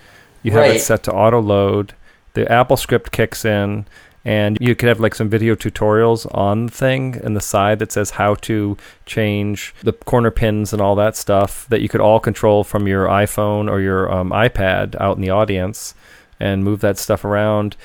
[0.42, 0.78] you have Right.
[0.78, 1.94] it set to auto load.
[2.34, 3.86] The Apple script kicks in,
[4.26, 7.92] and you could have like some video tutorials on the thing and the side that
[7.92, 12.20] says how to change the corner pins and all that stuff that you could all
[12.20, 15.94] control from your iPhone or your um, iPad out in the audience
[16.40, 17.76] and move that stuff around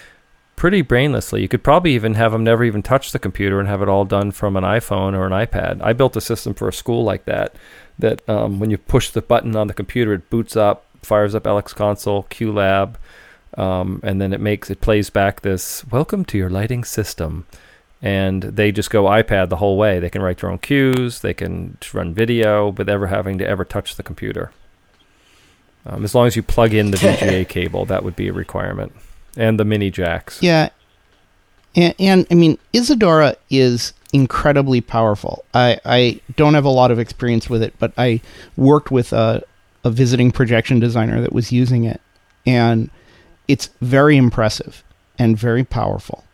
[0.54, 1.40] pretty brainlessly.
[1.40, 4.04] You could probably even have them never even touch the computer and have it all
[4.04, 5.80] done from an iPhone or an iPad.
[5.82, 7.54] I built a system for a school like that.
[7.98, 11.44] That um, when you push the button on the computer, it boots up, fires up
[11.44, 12.94] LX Console, QLab,
[13.56, 17.46] um, and then it makes it plays back this "Welcome to your lighting system,"
[18.02, 19.98] and they just go iPad the whole way.
[19.98, 23.96] They can write their own cues, they can run video, ever having to ever touch
[23.96, 24.52] the computer.
[25.86, 28.92] Um, as long as you plug in the VGA cable, that would be a requirement,
[29.36, 30.42] and the mini jacks.
[30.42, 30.68] Yeah.
[31.74, 35.44] And, and I mean, Isadora is incredibly powerful.
[35.54, 38.20] I, I don't have a lot of experience with it, but I
[38.56, 39.42] worked with a,
[39.84, 42.00] a visiting projection designer that was using it.
[42.46, 42.90] And
[43.48, 44.84] it's very impressive
[45.18, 46.24] and very powerful.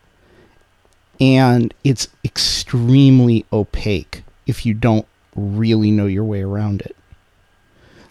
[1.21, 6.97] And it's extremely opaque if you don't really know your way around it.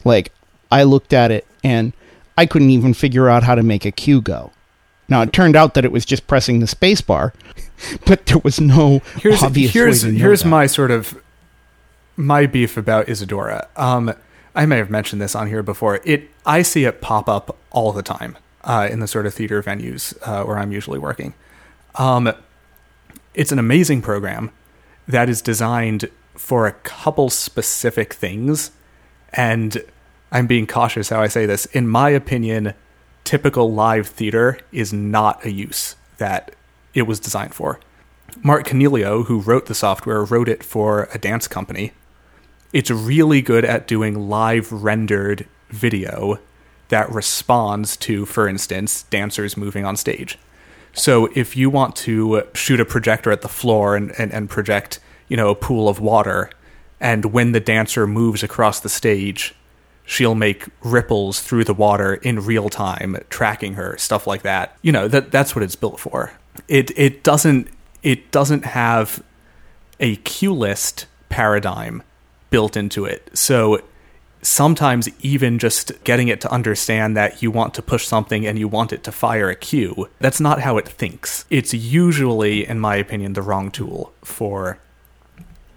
[0.05, 0.31] Like,
[0.71, 1.93] I looked at it and
[2.37, 4.51] I couldn't even figure out how to make a cue go.
[5.09, 7.33] Now it turned out that it was just pressing the space bar,
[8.05, 10.49] but there was no here's obvious here's way to know here's that.
[10.49, 11.21] my sort of
[12.15, 13.67] my beef about Isadora.
[13.75, 14.13] Um,
[14.55, 15.99] I may have mentioned this on here before.
[16.05, 19.61] It I see it pop up all the time uh, in the sort of theater
[19.61, 21.33] venues uh, where I'm usually working.
[21.95, 22.33] Um,
[23.33, 24.51] it's an amazing program
[25.07, 28.71] that is designed for a couple specific things,
[29.33, 29.83] and
[30.31, 31.65] I'm being cautious how I say this.
[31.67, 32.73] In my opinion,
[33.23, 36.55] typical live theater is not a use that
[36.93, 37.79] it was designed for.
[38.41, 41.91] Mark Coniglio, who wrote the software, wrote it for a dance company.
[42.71, 46.39] It's really good at doing live rendered video
[46.93, 50.37] that responds to, for instance, dancers moving on stage.
[50.93, 54.99] So if you want to shoot a projector at the floor and, and, and project,
[55.27, 56.51] you know, a pool of water,
[56.99, 59.55] and when the dancer moves across the stage,
[60.05, 64.77] she'll make ripples through the water in real time, tracking her, stuff like that.
[64.83, 66.31] You know, that that's what it's built for.
[66.67, 67.69] It it doesn't
[68.03, 69.23] it doesn't have
[69.99, 72.03] a cue list paradigm
[72.51, 73.31] built into it.
[73.33, 73.81] So
[74.43, 78.67] sometimes even just getting it to understand that you want to push something and you
[78.67, 81.45] want it to fire a cue, that's not how it thinks.
[81.49, 84.79] It's usually, in my opinion, the wrong tool for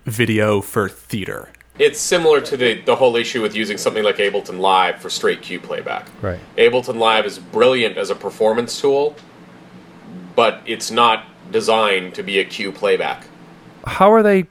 [0.05, 1.49] video for theater.
[1.79, 5.43] It's similar to the, the whole issue with using something like Ableton Live for straight
[5.43, 6.09] cue playback.
[6.23, 6.41] Right.
[6.57, 9.15] Ableton Live is brilliant as a performance tool,
[10.35, 13.27] but it's not designed to be a cue playback.
[13.87, 14.47] How are they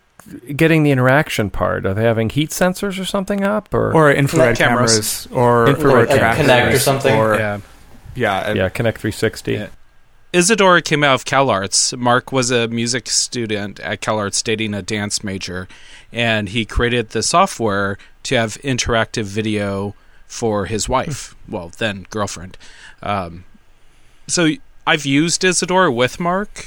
[0.55, 1.85] getting the interaction part?
[1.85, 4.91] Are they having heat sensors or something up, or Or infrared Cameras.
[4.91, 6.37] cameras, or Infrared or cameras.
[6.47, 7.15] Kinect or something.
[7.15, 7.59] Or, Yeah.
[8.15, 9.53] yeah, yeah, Kinect 360?
[9.53, 9.67] Yeah.
[10.33, 11.97] Isadora came out of CalArts.
[11.97, 15.67] Mark was a music student at CalArts, dating a dance major,
[16.11, 19.95] and he created the software to have interactive video
[20.27, 22.57] for his wife, well, then girlfriend.
[23.01, 23.45] Um,
[24.27, 24.49] so
[24.85, 26.65] I've used Isadora with Mark,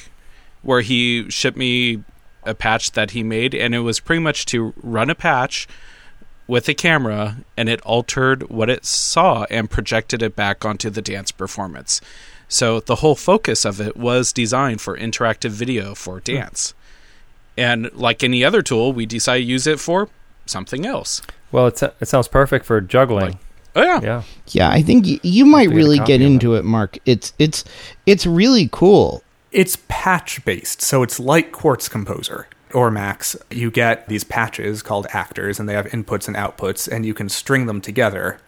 [0.62, 2.04] where he shipped me
[2.44, 5.68] a patch that he made, and it was pretty much to run a patch
[6.46, 11.02] with a camera, and it altered what it saw and projected it back onto the
[11.02, 12.00] dance performance.
[12.48, 16.24] So the whole focus of it was designed for interactive video for hmm.
[16.24, 16.74] dance.
[17.56, 20.08] And like any other tool, we decided to use it for
[20.46, 21.20] something else.
[21.52, 23.38] Well, it's, it sounds perfect for juggling.
[23.76, 24.00] Oh yeah.
[24.02, 24.22] yeah.
[24.48, 26.98] Yeah, I think y- you might to get a really get into it, Mark.
[27.04, 27.64] It's it's
[28.06, 29.22] it's really cool.
[29.50, 33.36] It's patch based, so it's like Quartz Composer or Max.
[33.50, 37.28] You get these patches called actors, and they have inputs and outputs, and you can
[37.28, 38.38] string them together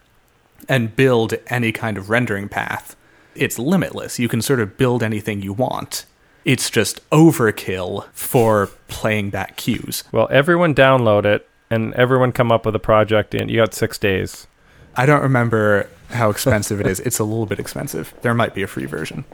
[0.69, 2.95] and build any kind of rendering path.
[3.33, 4.19] It's limitless.
[4.19, 6.05] You can sort of build anything you want.
[6.43, 10.03] It's just overkill for playing back cues.
[10.11, 13.97] Well, everyone download it, and everyone come up with a project, and you got six
[13.97, 14.47] days.
[14.95, 16.99] I don't remember how expensive it is.
[16.99, 18.13] It's a little bit expensive.
[18.21, 19.25] There might be a free version.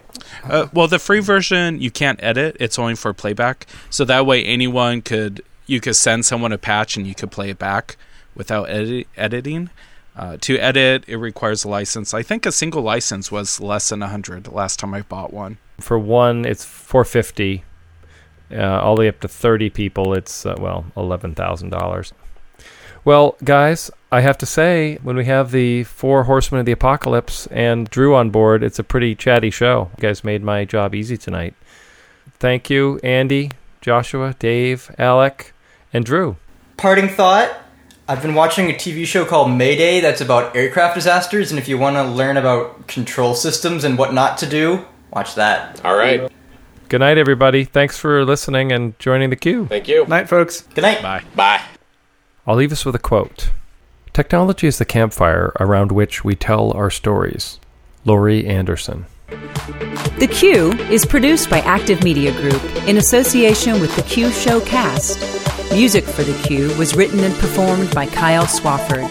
[0.43, 3.67] Uh, well, the free version you can't edit; it's only for playback.
[3.89, 7.49] So that way, anyone could you could send someone a patch and you could play
[7.49, 7.97] it back
[8.35, 9.69] without edit- editing.
[10.15, 12.13] Uh, to edit, it requires a license.
[12.13, 15.59] I think a single license was less than a hundred last time I bought one.
[15.79, 17.63] For one, it's 450
[18.51, 22.11] uh, all the way up to 30 people, it's, uh, well, $11,000.
[23.07, 27.47] Well, guys, I have to say, when we have the four horsemen of the apocalypse
[27.47, 29.89] and Drew on board, it's a pretty chatty show.
[29.95, 31.53] You guys made my job easy tonight.
[32.37, 35.53] Thank you, Andy, Joshua, Dave, Alec,
[35.93, 36.35] and Drew.
[36.75, 37.57] Parting thought.
[38.09, 41.77] I've been watching a TV show called Mayday that's about aircraft disasters, and if you
[41.77, 45.79] want to learn about control systems and what not to do, watch that.
[45.85, 46.29] All right.
[46.89, 47.63] Good night, everybody.
[47.63, 49.65] Thanks for listening and joining the Cue.
[49.67, 50.05] Thank you.
[50.07, 50.63] Night, folks.
[50.75, 51.01] Good night.
[51.01, 51.23] Bye.
[51.37, 51.61] Bye.
[52.47, 53.51] I'll leave us with a quote
[54.13, 57.59] Technology is the campfire around which we tell our stories.
[58.05, 59.05] Laurie Anderson.
[60.17, 65.19] The Cue is produced by Active Media Group in association with the Q Show cast.
[65.73, 69.09] Music for The Cue was written and performed by Kyle Swafford.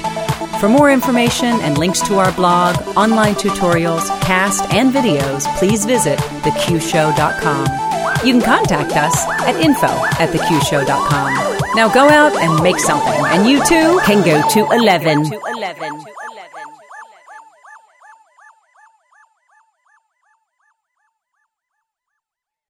[0.59, 6.19] For more information and links to our blog, online tutorials, cast, and videos, please visit
[6.19, 7.86] theqshow.com.
[8.25, 9.15] You can contact us
[9.47, 11.77] at info at theqshow.com.
[11.77, 16.16] Now go out and make something, and you too can go to 11.